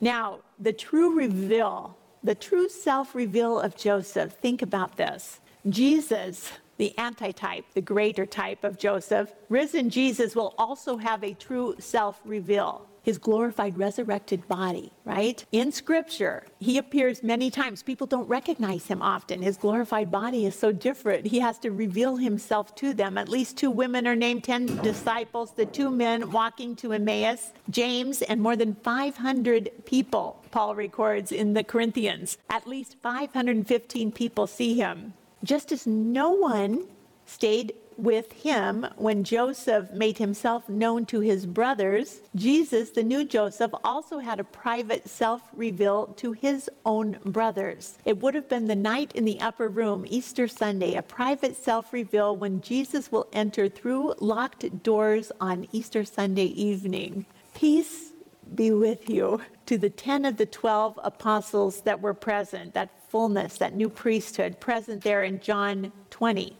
Now, 0.02 0.40
the 0.60 0.74
true 0.74 1.18
reveal, 1.18 1.98
the 2.24 2.36
true 2.36 2.70
self 2.70 3.16
reveal 3.16 3.60
of 3.60 3.76
Joseph, 3.76 4.34
think 4.34 4.62
about 4.62 4.98
this. 4.98 5.40
Jesus, 5.70 6.52
the 6.78 6.98
antitype, 6.98 7.66
the 7.74 7.82
greater 7.82 8.26
type 8.26 8.64
of 8.64 8.78
Joseph, 8.78 9.32
risen 9.50 9.90
Jesus 9.90 10.36
will 10.36 10.54
also 10.58 10.98
have 10.98 11.24
a 11.24 11.34
true 11.34 11.76
self 11.80 12.22
reveal 12.26 12.88
his 13.06 13.20
glorified 13.20 13.78
resurrected 13.78 14.48
body, 14.48 14.92
right? 15.06 15.46
In 15.52 15.72
scripture, 15.72 16.44
he 16.60 16.80
appears 16.80 17.22
many 17.22 17.52
times. 17.52 17.84
People 17.84 18.08
don't 18.08 18.28
recognize 18.28 18.88
him 18.88 19.00
often. 19.00 19.44
His 19.44 19.58
glorified 19.58 20.10
body 20.10 20.48
is 20.48 20.58
so 20.58 20.72
different. 20.72 21.28
He 21.28 21.40
has 21.40 21.60
to 21.60 21.70
reveal 21.70 22.16
himself 22.16 22.74
to 22.78 22.96
them. 22.96 23.20
At 23.20 23.30
least 23.30 23.58
two 23.58 23.70
women 23.70 24.08
are 24.08 24.16
named, 24.16 24.44
10 24.44 24.78
disciples, 24.78 25.52
the 25.52 25.68
two 25.68 25.92
men 25.92 26.32
walking 26.32 26.76
to 26.78 26.94
Emmaus, 26.94 27.54
James, 27.70 28.24
and 28.24 28.42
more 28.42 28.56
than 28.56 28.74
500 28.74 29.70
people, 29.86 30.44
Paul 30.50 30.74
records 30.74 31.32
in 31.32 31.54
the 31.54 31.64
Corinthians. 31.64 32.40
At 32.50 32.68
least 32.68 32.96
515 33.04 34.14
people 34.14 34.48
see 34.48 34.74
him. 34.74 35.14
Just 35.44 35.72
as 35.72 35.86
no 35.86 36.32
one 36.32 36.88
stayed 37.28 37.76
with 37.98 38.32
him 38.32 38.86
when 38.98 39.24
Joseph 39.24 39.92
made 39.92 40.18
himself 40.18 40.68
known 40.68 41.06
to 41.08 41.20
his 41.20 41.46
brothers, 41.46 42.22
Jesus, 42.36 42.90
the 42.92 43.04
new 43.04 43.26
Joseph, 43.26 43.72
also 43.84 44.20
had 44.20 44.40
a 44.40 44.44
private 44.44 45.10
self 45.10 45.42
reveal 45.54 46.08
to 46.18 46.34
his 46.34 46.70
own 46.86 47.18
brothers. 47.26 47.98
It 48.06 48.22
would 48.22 48.36
have 48.36 48.50
been 48.50 48.68
the 48.68 48.76
night 48.76 49.12
in 49.16 49.26
the 49.26 49.40
upper 49.40 49.68
room, 49.68 50.06
Easter 50.08 50.48
Sunday, 50.48 50.96
a 50.96 51.02
private 51.02 51.56
self 51.56 51.94
reveal 51.94 52.36
when 52.36 52.62
Jesus 52.62 53.12
will 53.12 53.28
enter 53.34 53.70
through 53.70 54.16
locked 54.20 54.84
doors 54.84 55.32
on 55.40 55.68
Easter 55.72 56.06
Sunday 56.06 56.46
evening. 56.46 57.26
Peace 57.54 58.12
be 58.54 58.72
with 58.72 59.10
you. 59.10 59.42
To 59.68 59.78
the 59.78 59.90
10 59.90 60.26
of 60.26 60.38
the 60.38 60.46
12 60.46 61.00
apostles 61.04 61.82
that 61.82 62.00
were 62.00 62.14
present, 62.14 62.76
that 62.76 62.92
fullness, 63.10 63.58
that 63.58 63.76
new 63.76 63.90
priesthood 63.90 64.60
present 64.60 65.02
there 65.04 65.24
in 65.24 65.40
John 65.40 65.92
20. 66.12 66.56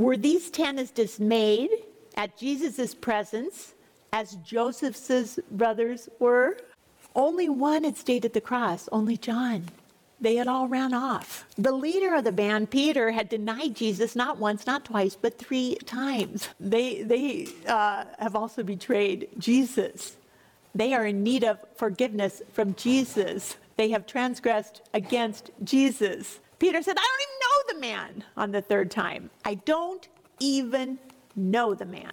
Were 0.00 0.16
these 0.16 0.50
ten 0.50 0.78
as 0.78 0.90
dismayed 0.90 1.68
at 2.16 2.38
Jesus' 2.38 2.94
presence 2.94 3.74
as 4.14 4.36
Joseph's 4.36 5.38
brothers 5.50 6.08
were? 6.18 6.56
Only 7.14 7.50
one 7.50 7.84
had 7.84 7.98
stayed 7.98 8.24
at 8.24 8.32
the 8.32 8.40
cross, 8.40 8.88
only 8.92 9.18
John. 9.18 9.66
They 10.18 10.36
had 10.36 10.48
all 10.48 10.68
ran 10.68 10.94
off. 10.94 11.44
The 11.58 11.72
leader 11.72 12.14
of 12.14 12.24
the 12.24 12.32
band, 12.32 12.70
Peter, 12.70 13.10
had 13.10 13.28
denied 13.28 13.76
Jesus 13.76 14.16
not 14.16 14.38
once, 14.38 14.66
not 14.66 14.86
twice, 14.86 15.16
but 15.20 15.38
three 15.38 15.74
times. 15.84 16.48
They, 16.58 17.02
they 17.02 17.48
uh, 17.68 18.06
have 18.18 18.34
also 18.34 18.62
betrayed 18.62 19.28
Jesus. 19.36 20.16
They 20.74 20.94
are 20.94 21.04
in 21.04 21.22
need 21.22 21.44
of 21.44 21.58
forgiveness 21.76 22.40
from 22.54 22.74
Jesus. 22.74 23.58
They 23.76 23.90
have 23.90 24.06
transgressed 24.06 24.80
against 24.94 25.50
Jesus. 25.62 26.40
Peter 26.58 26.80
said, 26.80 26.96
I 26.96 27.00
don't 27.00 27.20
even 27.20 27.39
man 27.80 28.24
on 28.36 28.52
the 28.52 28.62
third 28.62 28.90
time. 28.90 29.30
I 29.44 29.54
don't 29.54 30.08
even 30.38 30.98
know 31.34 31.74
the 31.74 31.86
man. 31.86 32.12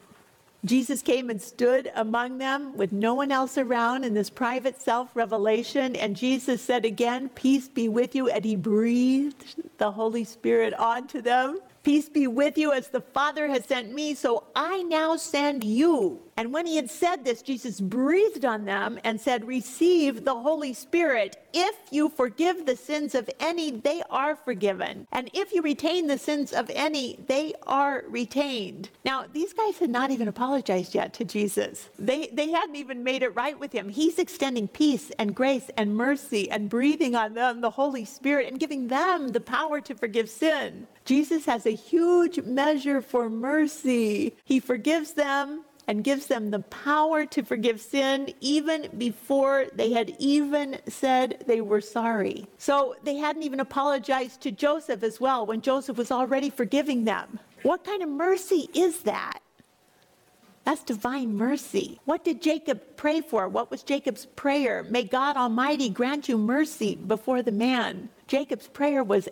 Jesus 0.65 1.01
came 1.01 1.29
and 1.29 1.41
stood 1.41 1.91
among 1.95 2.39
them 2.39 2.75
with 2.75 2.91
no 2.91 3.13
one 3.13 3.31
else 3.31 3.57
around 3.57 4.03
in 4.03 4.13
this 4.13 4.29
private 4.29 4.81
self 4.81 5.15
revelation. 5.15 5.95
And 5.95 6.15
Jesus 6.15 6.61
said 6.61 6.83
again, 6.83 7.29
Peace 7.29 7.67
be 7.69 7.87
with 7.87 8.15
you. 8.15 8.27
And 8.27 8.43
he 8.43 8.55
breathed 8.55 9.55
the 9.77 9.91
Holy 9.91 10.23
Spirit 10.23 10.73
onto 10.73 11.21
them. 11.21 11.59
Peace 11.87 12.09
be 12.09 12.27
with 12.27 12.57
you 12.57 12.73
as 12.73 12.89
the 12.89 12.99
Father 12.99 13.47
has 13.47 13.63
sent 13.63 13.93
me, 13.93 14.13
so 14.13 14.43
I 14.53 14.83
now 14.83 15.15
send 15.15 15.63
you. 15.63 16.19
And 16.35 16.53
when 16.53 16.65
he 16.65 16.75
had 16.75 16.91
said 16.91 17.23
this, 17.23 17.41
Jesus 17.41 17.79
breathed 17.79 18.43
on 18.43 18.65
them 18.65 18.99
and 19.05 19.19
said, 19.19 19.47
Receive 19.47 20.25
the 20.25 20.35
Holy 20.35 20.73
Spirit. 20.73 21.37
If 21.53 21.75
you 21.89 22.09
forgive 22.09 22.65
the 22.65 22.75
sins 22.75 23.15
of 23.15 23.29
any, 23.39 23.71
they 23.71 24.03
are 24.09 24.35
forgiven. 24.35 25.07
And 25.13 25.31
if 25.33 25.53
you 25.53 25.61
retain 25.61 26.07
the 26.07 26.17
sins 26.17 26.51
of 26.51 26.69
any, 26.75 27.23
they 27.27 27.53
are 27.65 28.03
retained. 28.09 28.89
Now, 29.05 29.25
these 29.31 29.53
guys 29.53 29.79
had 29.79 29.89
not 29.89 30.11
even 30.11 30.27
apologized 30.27 30.93
yet 30.93 31.13
to 31.13 31.25
Jesus. 31.25 31.89
They, 31.97 32.27
they 32.27 32.51
hadn't 32.51 32.75
even 32.75 33.03
made 33.03 33.23
it 33.23 33.33
right 33.33 33.57
with 33.57 33.71
him. 33.71 33.87
He's 33.89 34.19
extending 34.19 34.67
peace 34.67 35.09
and 35.17 35.33
grace 35.33 35.71
and 35.77 35.95
mercy 35.95 36.51
and 36.51 36.69
breathing 36.69 37.15
on 37.15 37.33
them 37.33 37.61
the 37.61 37.71
Holy 37.71 38.03
Spirit 38.03 38.47
and 38.51 38.59
giving 38.59 38.89
them 38.89 39.29
the 39.29 39.39
power 39.39 39.79
to 39.81 39.95
forgive 39.95 40.29
sin. 40.29 40.85
Jesus 41.07 41.45
has 41.45 41.65
a 41.65 41.71
huge 41.71 42.41
measure 42.41 43.01
for 43.01 43.29
mercy. 43.29 44.35
He 44.43 44.59
forgives 44.59 45.13
them 45.13 45.63
and 45.87 46.03
gives 46.03 46.27
them 46.27 46.51
the 46.51 46.59
power 46.59 47.25
to 47.27 47.43
forgive 47.43 47.79
sin 47.79 48.33
even 48.41 48.89
before 48.97 49.67
they 49.73 49.93
had 49.93 50.13
even 50.19 50.77
said 50.89 51.45
they 51.47 51.61
were 51.61 51.79
sorry. 51.79 52.45
So 52.57 52.97
they 53.03 53.15
hadn't 53.15 53.43
even 53.43 53.61
apologized 53.61 54.41
to 54.41 54.51
Joseph 54.51 55.01
as 55.01 55.21
well 55.21 55.45
when 55.45 55.61
Joseph 55.61 55.95
was 55.95 56.11
already 56.11 56.49
forgiving 56.49 57.05
them. 57.05 57.39
What 57.63 57.85
kind 57.85 58.03
of 58.03 58.09
mercy 58.09 58.69
is 58.73 58.99
that? 59.03 59.39
That's 60.65 60.83
divine 60.83 61.37
mercy. 61.37 62.01
What 62.03 62.25
did 62.25 62.41
Jacob 62.41 62.81
pray 62.97 63.21
for? 63.21 63.47
What 63.47 63.71
was 63.71 63.81
Jacob's 63.81 64.25
prayer? 64.25 64.83
May 64.83 65.03
God 65.03 65.37
Almighty 65.37 65.87
grant 65.87 66.27
you 66.27 66.37
mercy 66.37 66.95
before 66.95 67.41
the 67.41 67.53
man. 67.53 68.09
Jacob's 68.27 68.67
prayer 68.67 69.05
was 69.05 69.29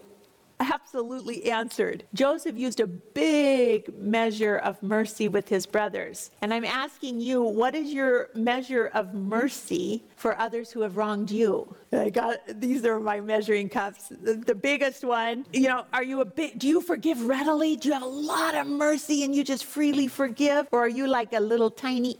absolutely 0.60 1.52
answered. 1.52 2.04
Joseph 2.14 2.58
used 2.58 2.80
a 2.80 2.88
big 2.88 3.94
measure 3.98 4.58
of 4.58 4.82
mercy 4.82 5.28
with 5.28 5.50
his 5.50 5.66
brothers. 5.66 6.32
And 6.42 6.54
I'm 6.54 6.66
asking 6.66 7.20
you, 7.20 7.42
what 7.42 7.76
is 7.76 7.94
your 7.94 8.30
measure 8.36 8.92
of 8.94 9.14
mercy 9.14 10.04
for 10.16 10.38
others 10.40 10.72
who 10.72 10.82
have 10.82 10.98
wronged 10.98 11.32
you? 11.32 11.76
I 11.92 12.10
got 12.10 12.38
these 12.60 12.86
are 12.86 13.00
my 13.00 13.20
measuring 13.20 13.70
cups. 13.70 14.10
The, 14.10 14.36
the 14.36 14.56
biggest 14.56 15.04
one, 15.04 15.46
you 15.54 15.68
know, 15.68 15.86
are 15.94 16.04
you 16.04 16.22
a 16.22 16.26
bit 16.26 16.60
do 16.60 16.68
you 16.68 16.82
forgive 16.82 17.22
readily? 17.26 17.76
Do 17.76 17.90
you 17.90 17.94
have 17.94 18.04
a 18.04 18.06
lot 18.06 18.56
of 18.56 18.68
mercy 18.68 19.24
and 19.24 19.34
you 19.34 19.44
just 19.44 19.66
freely 19.66 20.08
forgive? 20.08 20.68
Or 20.72 20.80
are 20.86 20.90
you 20.90 21.08
like 21.08 21.34
a 21.34 21.40
little 21.40 21.70
tiny 21.70 22.18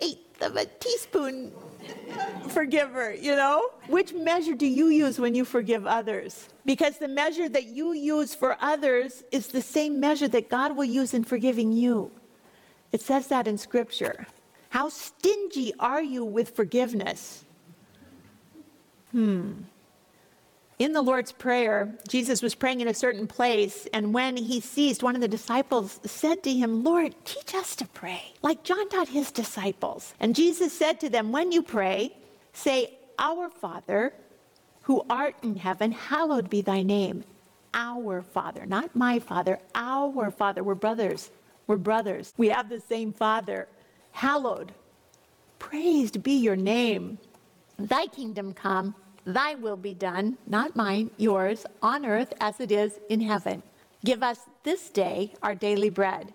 eighth 0.00 0.42
of 0.42 0.56
a 0.56 0.64
teaspoon 0.64 1.52
forgiver, 2.48 3.14
you 3.14 3.36
know? 3.36 3.70
Which 3.86 4.12
measure 4.12 4.54
do 4.54 4.66
you 4.66 4.88
use 4.88 5.18
when 5.18 5.34
you 5.34 5.44
forgive 5.44 5.86
others? 5.86 6.48
Because 6.64 6.98
the 6.98 7.08
measure 7.08 7.48
that 7.48 7.66
you 7.66 7.92
use 7.92 8.34
for 8.34 8.56
others 8.60 9.22
is 9.30 9.48
the 9.48 9.62
same 9.62 10.00
measure 10.00 10.28
that 10.28 10.48
God 10.48 10.76
will 10.76 10.84
use 10.84 11.14
in 11.14 11.24
forgiving 11.24 11.72
you. 11.72 12.10
It 12.92 13.00
says 13.00 13.28
that 13.28 13.46
in 13.46 13.58
Scripture. 13.58 14.26
How 14.70 14.88
stingy 14.88 15.72
are 15.78 16.02
you 16.02 16.24
with 16.24 16.54
forgiveness? 16.56 17.44
Hmm. 19.12 19.52
In 20.78 20.92
the 20.92 21.02
Lord's 21.02 21.32
Prayer, 21.32 21.92
Jesus 22.06 22.40
was 22.40 22.54
praying 22.54 22.80
in 22.80 22.86
a 22.86 22.94
certain 22.94 23.26
place, 23.26 23.88
and 23.92 24.14
when 24.14 24.36
he 24.36 24.60
ceased, 24.60 25.02
one 25.02 25.16
of 25.16 25.20
the 25.20 25.26
disciples 25.26 25.98
said 26.04 26.44
to 26.44 26.52
him, 26.52 26.84
Lord, 26.84 27.16
teach 27.24 27.52
us 27.56 27.74
to 27.76 27.86
pray, 27.88 28.22
like 28.42 28.62
John 28.62 28.88
taught 28.88 29.08
his 29.08 29.32
disciples. 29.32 30.14
And 30.20 30.36
Jesus 30.36 30.72
said 30.72 31.00
to 31.00 31.08
them, 31.08 31.32
When 31.32 31.50
you 31.50 31.62
pray, 31.62 32.14
say, 32.52 32.96
Our 33.18 33.50
Father, 33.50 34.12
who 34.82 35.04
art 35.10 35.34
in 35.42 35.56
heaven, 35.56 35.90
hallowed 35.90 36.48
be 36.48 36.62
thy 36.62 36.82
name. 36.82 37.24
Our 37.74 38.22
Father, 38.22 38.64
not 38.64 38.94
my 38.94 39.18
Father, 39.18 39.58
our 39.74 40.30
Father. 40.30 40.62
We're 40.62 40.76
brothers. 40.76 41.30
We're 41.66 41.76
brothers. 41.76 42.32
We 42.36 42.50
have 42.50 42.68
the 42.68 42.80
same 42.80 43.12
Father. 43.12 43.66
Hallowed. 44.12 44.72
Praised 45.58 46.22
be 46.22 46.34
your 46.34 46.56
name. 46.56 47.18
Thy 47.78 48.06
kingdom 48.06 48.54
come 48.54 48.94
Thy 49.28 49.56
will 49.56 49.76
be 49.76 49.92
done, 49.92 50.38
not 50.46 50.74
mine, 50.74 51.10
yours, 51.18 51.66
on 51.82 52.06
earth 52.06 52.32
as 52.40 52.60
it 52.60 52.72
is 52.72 52.98
in 53.10 53.20
heaven. 53.20 53.62
Give 54.02 54.22
us 54.22 54.40
this 54.62 54.88
day 54.88 55.34
our 55.42 55.54
daily 55.54 55.90
bread. 55.90 56.32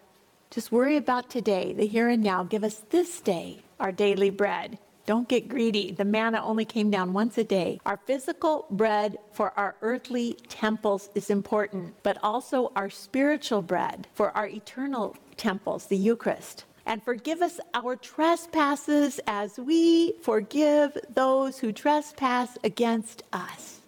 Just 0.51 0.71
worry 0.71 0.97
about 0.97 1.27
today, 1.27 1.73
the 1.73 1.87
here 1.87 2.09
and 2.09 2.21
now. 2.21 2.43
Give 2.43 2.63
us 2.63 2.83
this 2.91 3.19
day 3.19 3.63
our 3.79 3.91
daily 3.91 4.29
bread. 4.29 4.77
Don't 5.07 5.27
get 5.27 5.49
greedy. 5.49 5.91
The 5.91 6.05
manna 6.05 6.43
only 6.45 6.65
came 6.65 6.91
down 6.91 7.13
once 7.13 7.39
a 7.39 7.43
day. 7.43 7.79
Our 7.83 7.97
physical 7.97 8.67
bread 8.69 9.17
for 9.31 9.57
our 9.57 9.75
earthly 9.81 10.33
temples 10.47 11.09
is 11.15 11.31
important, 11.31 11.95
but 12.03 12.19
also 12.21 12.71
our 12.75 12.91
spiritual 12.91 13.63
bread 13.63 14.05
for 14.13 14.29
our 14.37 14.45
eternal 14.45 15.17
temples, 15.35 15.87
the 15.87 15.97
Eucharist 15.97 16.65
and 16.85 17.01
forgive 17.03 17.41
us 17.41 17.59
our 17.73 17.95
trespasses 17.95 19.19
as 19.27 19.57
we 19.57 20.13
forgive 20.21 20.97
those 21.13 21.59
who 21.59 21.71
trespass 21.71 22.57
against 22.63 23.23
us. 23.31 23.81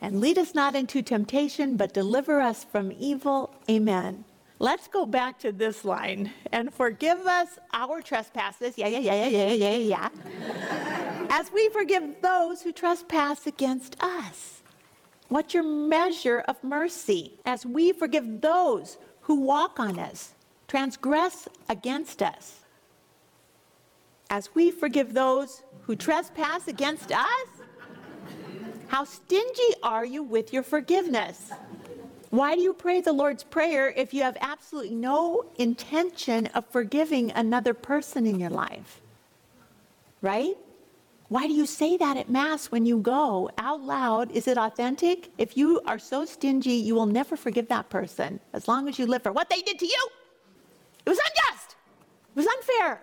And 0.00 0.20
lead 0.20 0.38
us 0.38 0.54
not 0.54 0.74
into 0.74 1.02
temptation, 1.02 1.76
but 1.76 1.94
deliver 1.94 2.40
us 2.40 2.64
from 2.64 2.92
evil. 2.92 3.54
Amen. 3.70 4.24
Let's 4.58 4.86
go 4.86 5.06
back 5.06 5.38
to 5.40 5.50
this 5.50 5.84
line 5.84 6.30
and 6.52 6.72
forgive 6.72 7.26
us 7.26 7.58
our 7.72 8.00
trespasses. 8.00 8.78
Yeah, 8.78 8.88
yeah, 8.88 8.98
yeah, 8.98 9.26
yeah, 9.26 9.52
yeah, 9.52 9.74
yeah, 9.74 10.08
yeah. 10.10 11.26
as 11.30 11.50
we 11.52 11.68
forgive 11.70 12.20
those 12.20 12.62
who 12.62 12.72
trespass 12.72 13.46
against 13.46 13.96
us. 14.00 14.62
What's 15.28 15.54
your 15.54 15.62
measure 15.62 16.40
of 16.46 16.62
mercy? 16.62 17.40
As 17.46 17.64
we 17.64 17.92
forgive 17.92 18.40
those 18.40 18.98
who 19.22 19.40
walk 19.40 19.80
on 19.80 19.98
us 19.98 20.34
transgress 20.72 21.48
against 21.68 22.22
us. 22.22 22.60
As 24.30 24.48
we 24.54 24.70
forgive 24.70 25.12
those 25.12 25.62
who 25.82 25.94
trespass 25.94 26.66
against 26.66 27.12
us, 27.12 27.48
how 28.86 29.04
stingy 29.04 29.74
are 29.82 30.06
you 30.06 30.22
with 30.22 30.50
your 30.50 30.62
forgiveness? 30.62 31.50
Why 32.30 32.54
do 32.54 32.62
you 32.62 32.72
pray 32.72 33.02
the 33.02 33.12
Lord's 33.12 33.44
Prayer 33.44 33.90
if 33.90 34.14
you 34.14 34.22
have 34.22 34.38
absolutely 34.40 34.94
no 34.94 35.44
intention 35.56 36.46
of 36.54 36.64
forgiving 36.68 37.30
another 37.32 37.74
person 37.74 38.24
in 38.24 38.40
your 38.40 38.48
life? 38.48 39.02
Right? 40.22 40.56
Why 41.28 41.46
do 41.46 41.52
you 41.52 41.66
say 41.66 41.98
that 41.98 42.16
at 42.16 42.30
Mass 42.30 42.70
when 42.70 42.86
you 42.86 42.96
go 42.96 43.50
out 43.58 43.82
loud? 43.82 44.30
Is 44.30 44.48
it 44.48 44.56
authentic? 44.56 45.32
If 45.36 45.54
you 45.54 45.82
are 45.84 45.98
so 45.98 46.24
stingy, 46.24 46.76
you 46.76 46.94
will 46.94 47.04
never 47.20 47.36
forgive 47.36 47.68
that 47.68 47.90
person 47.90 48.40
as 48.54 48.68
long 48.68 48.88
as 48.88 48.98
you 48.98 49.04
live 49.04 49.22
for 49.22 49.32
what 49.32 49.50
they 49.50 49.60
did 49.60 49.78
to 49.78 49.86
you. 49.86 50.08
It 51.04 51.10
was 51.10 51.18
unjust. 51.18 51.76
It 52.34 52.36
was 52.36 52.46
unfair. 52.46 53.00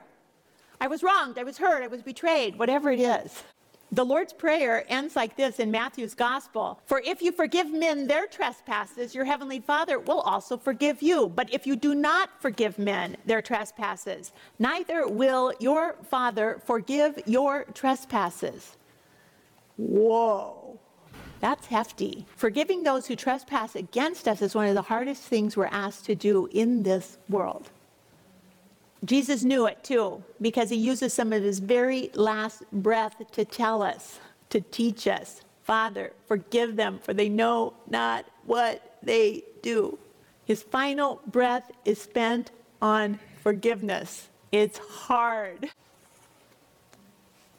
I 0.82 0.88
was 0.88 1.04
wronged. 1.04 1.38
I 1.38 1.44
was 1.44 1.58
hurt. 1.58 1.84
I 1.84 1.88
was 1.88 2.02
betrayed, 2.02 2.58
whatever 2.58 2.92
it 2.92 3.00
is. 3.00 3.44
The 3.92 4.06
Lord's 4.06 4.34
Prayer 4.34 4.86
ends 4.88 5.16
like 5.16 5.36
this 5.36 5.58
in 5.58 5.72
Matthew's 5.72 6.14
Gospel 6.14 6.80
For 6.86 7.02
if 7.04 7.24
you 7.24 7.32
forgive 7.32 7.74
men 7.74 8.06
their 8.06 8.28
trespasses, 8.28 9.16
your 9.16 9.26
heavenly 9.26 9.60
Father 9.60 9.98
will 10.00 10.22
also 10.22 10.58
forgive 10.58 11.02
you. 11.02 11.28
But 11.28 11.52
if 11.52 11.66
you 11.66 11.76
do 11.76 11.96
not 11.96 12.30
forgive 12.40 12.78
men 12.78 13.18
their 13.26 13.42
trespasses, 13.42 14.32
neither 14.60 15.08
will 15.08 15.54
your 15.60 15.96
Father 16.08 16.62
forgive 16.66 17.20
your 17.26 17.66
trespasses. 17.74 18.78
Whoa. 19.78 20.80
That's 21.40 21.66
hefty. 21.66 22.26
Forgiving 22.36 22.84
those 22.84 23.08
who 23.08 23.16
trespass 23.16 23.76
against 23.76 24.28
us 24.28 24.42
is 24.42 24.54
one 24.54 24.68
of 24.68 24.76
the 24.76 24.82
hardest 24.84 25.24
things 25.24 25.58
we're 25.58 25.66
asked 25.66 26.06
to 26.06 26.16
do 26.16 26.48
in 26.52 26.84
this 26.84 27.18
world. 27.28 27.70
Jesus 29.06 29.44
knew 29.44 29.66
it 29.66 29.84
too, 29.84 30.24
because 30.42 30.70
he 30.70 30.76
uses 30.76 31.14
some 31.14 31.32
of 31.32 31.42
his 31.42 31.60
very 31.60 32.12
last 32.14 32.64
breath 32.72 33.16
to 33.32 33.46
tell 33.46 33.82
us, 33.82 34.20
to 34.50 34.60
teach 34.60 35.08
us, 35.08 35.42
Father, 35.64 36.12
forgive 36.28 36.76
them, 36.76 37.00
for 37.02 37.14
they 37.14 37.30
know 37.30 37.74
not 37.90 38.26
what 38.46 38.98
they 39.02 39.44
do. 39.62 39.98
His 40.46 40.64
final 40.64 41.22
breath 41.28 41.72
is 41.86 42.02
spent 42.02 42.52
on 42.82 43.20
forgiveness. 43.44 44.28
It's 44.52 44.80
hard. 44.80 45.70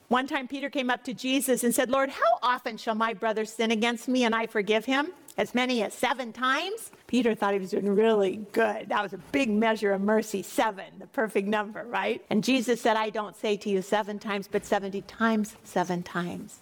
One 0.09 0.27
time, 0.27 0.49
Peter 0.49 0.69
came 0.69 0.91
up 0.91 1.05
to 1.05 1.15
Jesus 1.15 1.63
and 1.63 1.73
said, 1.73 1.89
Lord, 1.89 2.11
how 2.11 2.39
often 2.43 2.77
shall 2.77 2.97
my 2.97 3.15
brother 3.15 3.45
sin 3.45 3.71
against 3.71 4.09
me 4.09 4.25
and 4.25 4.35
I 4.35 4.47
forgive 4.47 4.85
him? 4.85 5.13
As 5.41 5.55
many 5.55 5.83
as 5.83 5.95
seven 5.95 6.35
times? 6.35 6.91
Peter 7.07 7.35
thought 7.35 7.55
he 7.55 7.59
was 7.59 7.71
doing 7.71 7.89
really 7.89 8.45
good. 8.53 8.91
That 8.91 9.03
was 9.03 9.15
a 9.15 9.19
big 9.33 9.49
measure 9.49 9.95
of 9.95 10.03
mercy, 10.03 10.43
seven, 10.43 10.85
the 10.99 11.07
perfect 11.07 11.49
number, 11.49 11.83
right? 11.85 12.23
And 12.29 12.45
Jesus 12.45 12.79
said, 12.79 12.99
I 12.99 13.09
don't 13.09 13.35
say 13.35 13.57
to 13.57 13.71
you 13.71 13.81
seven 13.81 14.19
times, 14.19 14.49
but 14.49 14.67
70 14.67 15.01
times 15.01 15.57
seven 15.65 16.03
times. 16.03 16.59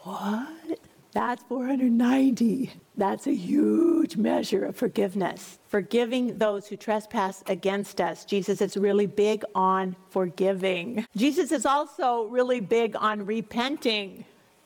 What? 0.00 0.80
That's 1.12 1.44
490. 1.44 2.72
That's 2.96 3.28
a 3.28 3.34
huge 3.34 4.16
measure 4.16 4.64
of 4.64 4.74
forgiveness. 4.74 5.60
Forgiving 5.68 6.38
those 6.38 6.66
who 6.66 6.76
trespass 6.76 7.44
against 7.46 8.00
us. 8.00 8.24
Jesus 8.24 8.60
is 8.60 8.76
really 8.76 9.06
big 9.06 9.44
on 9.54 9.94
forgiving. 10.10 11.06
Jesus 11.16 11.52
is 11.52 11.64
also 11.64 12.24
really 12.24 12.58
big 12.58 12.96
on 12.96 13.24
repenting. 13.24 14.24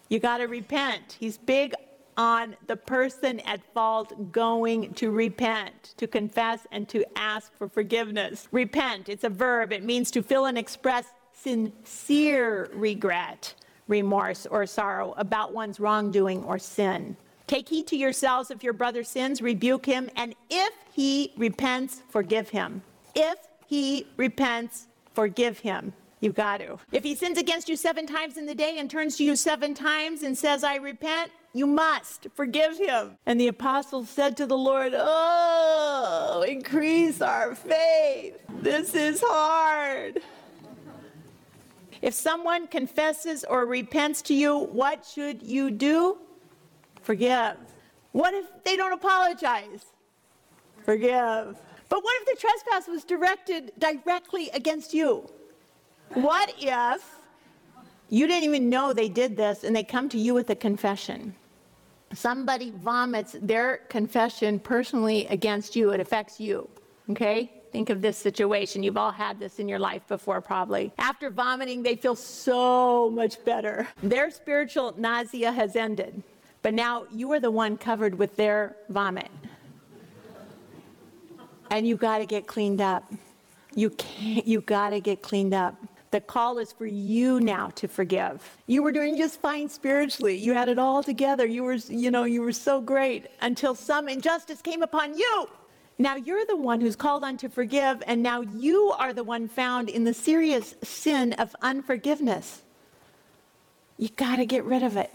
You 0.09 0.21
got 0.21 0.39
to 0.39 0.47
repent. 0.47 1.19
He's 1.21 1.37
big 1.37 1.75
on 2.17 2.57
the 2.67 2.77
person 2.77 3.41
at 3.41 3.61
fault 3.73 4.33
going 4.33 4.93
to 4.95 5.11
repent, 5.11 5.95
to 5.97 6.07
confess, 6.07 6.67
and 6.73 6.89
to 6.89 7.05
ask 7.17 7.53
for 7.57 7.69
forgiveness. 7.69 8.49
Repent, 8.53 9.09
it's 9.09 9.25
a 9.25 9.31
verb, 9.31 9.73
it 9.73 9.85
means 9.85 10.11
to 10.11 10.23
feel 10.23 10.47
and 10.47 10.59
express 10.59 11.07
sincere 11.33 12.71
regret, 12.75 13.55
remorse, 13.89 14.47
or 14.47 14.67
sorrow 14.67 15.15
about 15.17 15.55
one's 15.55 15.81
wrongdoing 15.81 16.45
or 16.45 16.59
sin. 16.59 17.17
Take 17.47 17.69
heed 17.69 17.87
to 17.89 17.97
yourselves 17.97 18.51
if 18.51 18.63
your 18.63 18.73
brother 18.73 19.03
sins, 19.03 19.43
rebuke 19.43 19.87
him, 19.87 20.09
and 20.17 20.35
if 20.49 20.73
he 20.93 21.33
repents, 21.37 22.03
forgive 22.09 22.51
him. 22.51 22.83
If 23.15 23.39
he 23.67 24.07
repents, 24.17 24.87
forgive 25.15 25.59
him. 25.59 25.93
You 26.21 26.33
got 26.33 26.59
to. 26.59 26.79
If 26.93 27.03
he 27.03 27.15
sins 27.15 27.39
against 27.39 27.69
you 27.69 27.77
seven 27.77 28.07
times 28.07 28.37
in 28.37 28.47
the 28.47 28.55
day 28.55 28.79
and 28.79 28.91
turns 28.91 29.17
to 29.17 29.25
you 29.25 29.35
seven 29.35 29.75
times 29.75 30.23
and 30.23 30.37
says, 30.37 30.63
I 30.63 30.77
repent, 30.77 31.33
you 31.53 31.67
must 31.67 32.29
forgive 32.35 32.79
him. 32.79 33.17
And 33.27 33.41
the 33.41 33.49
apostles 33.49 34.09
said 34.09 34.37
to 34.37 34.47
the 34.47 34.57
Lord, 34.57 34.93
Oh, 34.95 36.45
increase 36.47 37.21
our 37.21 37.55
faith. 37.55 38.39
This 38.61 38.95
is 38.95 39.23
hard. 39.25 40.21
If 42.03 42.15
someone 42.15 42.67
confesses 42.67 43.45
or 43.45 43.67
repents 43.67 44.23
to 44.23 44.35
you, 44.35 44.59
what 44.59 45.05
should 45.05 45.43
you 45.43 45.71
do? 45.71 46.19
Forgive. 47.03 47.57
What 48.13 48.33
if 48.33 48.47
they 48.65 48.77
don't 48.77 48.93
apologize? 48.93 49.85
Forgive. 50.85 51.57
But 51.89 52.05
what 52.05 52.23
if 52.23 52.27
the 52.27 52.41
trespass 52.41 52.89
was 52.89 53.05
directed 53.05 53.73
directly 53.79 54.49
against 54.51 54.95
you? 54.95 55.29
What 56.15 56.55
if 56.59 57.05
you 58.09 58.27
didn't 58.27 58.45
even 58.45 58.71
know 58.71 58.93
they 58.93 59.09
did 59.09 59.37
this 59.37 59.65
and 59.65 59.75
they 59.75 59.85
come 59.85 60.09
to 60.09 60.19
you 60.19 60.33
with 60.35 60.49
a 60.51 60.57
confession? 60.57 61.35
Somebody 62.13 62.73
vomits 62.73 63.37
their 63.41 63.79
confession 63.89 64.59
personally 64.59 65.27
against 65.27 65.77
you, 65.77 65.91
it 65.91 66.01
affects 66.01 66.41
you. 66.41 66.69
Okay? 67.11 67.51
Think 67.73 67.89
of 67.89 68.03
this 68.03 68.19
situation. 68.19 68.83
You've 68.83 68.97
all 68.97 69.13
had 69.13 69.39
this 69.39 69.61
in 69.61 69.69
your 69.69 69.79
life 69.79 70.07
before, 70.09 70.41
probably. 70.41 70.93
After 70.99 71.31
vomiting, 71.31 71.83
they 71.85 71.95
feel 71.95 72.17
so 72.17 73.11
much 73.11 73.45
better. 73.45 73.87
Their 74.03 74.31
spiritual 74.31 74.95
nausea 74.97 75.53
has 75.53 75.77
ended, 75.77 76.23
but 76.63 76.75
now 76.75 77.07
you 77.13 77.31
are 77.33 77.39
the 77.39 77.51
one 77.51 77.77
covered 77.77 78.17
with 78.19 78.35
their 78.35 78.77
vomit. 78.89 79.31
And 81.71 81.87
you've 81.87 82.01
got 82.01 82.19
to 82.19 82.27
get 82.27 82.49
cleaned 82.49 82.81
up. 82.81 83.05
You 83.77 83.91
can't, 83.91 84.45
you 84.45 84.61
got 84.61 84.91
to 84.91 85.01
get 85.01 85.23
cleaned 85.23 85.55
up. 85.55 85.77
The 86.11 86.21
call 86.21 86.59
is 86.59 86.73
for 86.73 86.87
you 86.87 87.39
now 87.39 87.69
to 87.77 87.87
forgive. 87.87 88.43
You 88.67 88.83
were 88.83 88.91
doing 88.91 89.17
just 89.17 89.41
fine 89.41 89.69
spiritually. 89.69 90.37
You 90.37 90.55
had 90.55 90.69
it 90.69 90.79
all 90.79 91.05
together. 91.05 91.47
You 91.47 91.63
were, 91.63 91.75
you 91.75 92.11
know, 92.11 92.25
you 92.25 92.43
were 92.43 92.53
so 92.53 92.81
great 92.81 93.27
until 93.41 93.77
some 93.77 94.09
injustice 94.09 94.61
came 94.61 94.83
upon 94.83 95.17
you. 95.17 95.49
Now 95.99 96.17
you're 96.17 96.47
the 96.47 96.57
one 96.57 96.81
who's 96.81 96.97
called 96.97 97.23
on 97.23 97.37
to 97.39 97.49
forgive, 97.49 98.03
and 98.07 98.23
now 98.23 98.41
you 98.41 98.93
are 98.99 99.13
the 99.13 99.23
one 99.23 99.47
found 99.47 99.89
in 99.89 100.05
the 100.05 100.15
serious 100.15 100.75
sin 100.83 101.35
of 101.35 101.55
unforgiveness. 101.63 102.63
You 103.99 104.09
got 104.09 104.37
to 104.37 104.47
get 104.47 104.65
rid 104.65 104.83
of 104.83 104.97
it. 104.97 105.15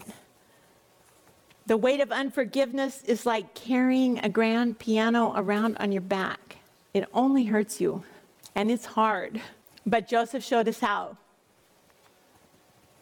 The 1.66 1.76
weight 1.76 2.00
of 2.00 2.12
unforgiveness 2.12 3.02
is 3.02 3.26
like 3.26 3.54
carrying 3.54 4.20
a 4.20 4.28
grand 4.28 4.78
piano 4.78 5.32
around 5.34 5.76
on 5.78 5.90
your 5.90 6.02
back. 6.02 6.58
It 6.94 7.08
only 7.12 7.44
hurts 7.44 7.80
you, 7.80 8.04
and 8.54 8.70
it's 8.70 8.86
hard. 8.86 9.42
But 9.86 10.08
Joseph 10.08 10.42
showed 10.42 10.68
us 10.68 10.80
how. 10.80 11.16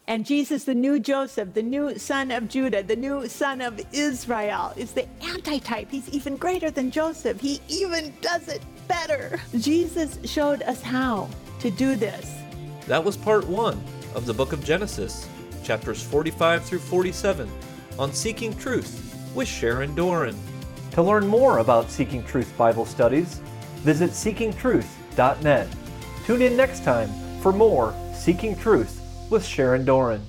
And 0.07 0.27
Jesus, 0.27 0.64
the 0.64 0.75
new 0.75 1.01
Joseph, 1.01 1.55
the 1.55 1.62
new 1.62 1.99
son 1.99 2.31
of 2.31 2.47
Judah, 2.47 2.83
the 2.83 2.97
new 2.97 3.27
son 3.27 3.62
of 3.62 3.81
Israel, 3.92 4.75
is 4.77 4.92
the 4.92 5.09
antitype. 5.23 5.90
He's 5.90 6.11
even 6.11 6.37
greater 6.37 6.70
than 6.70 6.90
Joseph. 6.90 7.40
He 7.40 7.61
even 7.68 8.12
does 8.20 8.49
it 8.49 8.62
better. 8.87 9.40
Jesus 9.59 10.18
showed 10.25 10.62
us 10.62 10.83
how 10.83 11.31
to 11.61 11.70
do 11.70 11.97
this. 11.97 12.31
That 12.87 13.03
was 13.03 13.16
part 13.16 13.47
one 13.47 13.83
of 14.14 14.27
the 14.27 14.35
book 14.35 14.53
of 14.53 14.62
Genesis, 14.62 15.27
chapters 15.62 16.03
45 16.03 16.62
through 16.62 16.81
47, 16.81 17.51
on 17.99 18.12
Seeking 18.12 18.55
Truth 18.59 19.33
with 19.35 19.49
Sharon 19.49 19.94
Doran. 19.94 20.37
To 20.92 21.03
learn 21.03 21.27
more 21.27 21.59
about 21.59 21.90
Seeking 21.90 22.23
Truth 22.25 22.55
Bible 22.59 22.85
studies, 22.85 23.40
visit 23.77 24.11
seekingtruth.net. 24.11 25.68
Tune 26.25 26.41
in 26.41 26.57
next 26.57 26.85
time 26.85 27.11
for 27.43 27.53
more 27.53 27.95
Seeking 28.15 28.57
Truth 28.57 29.29
with 29.31 29.45
Sharon 29.45 29.85
Doran. 29.85 30.23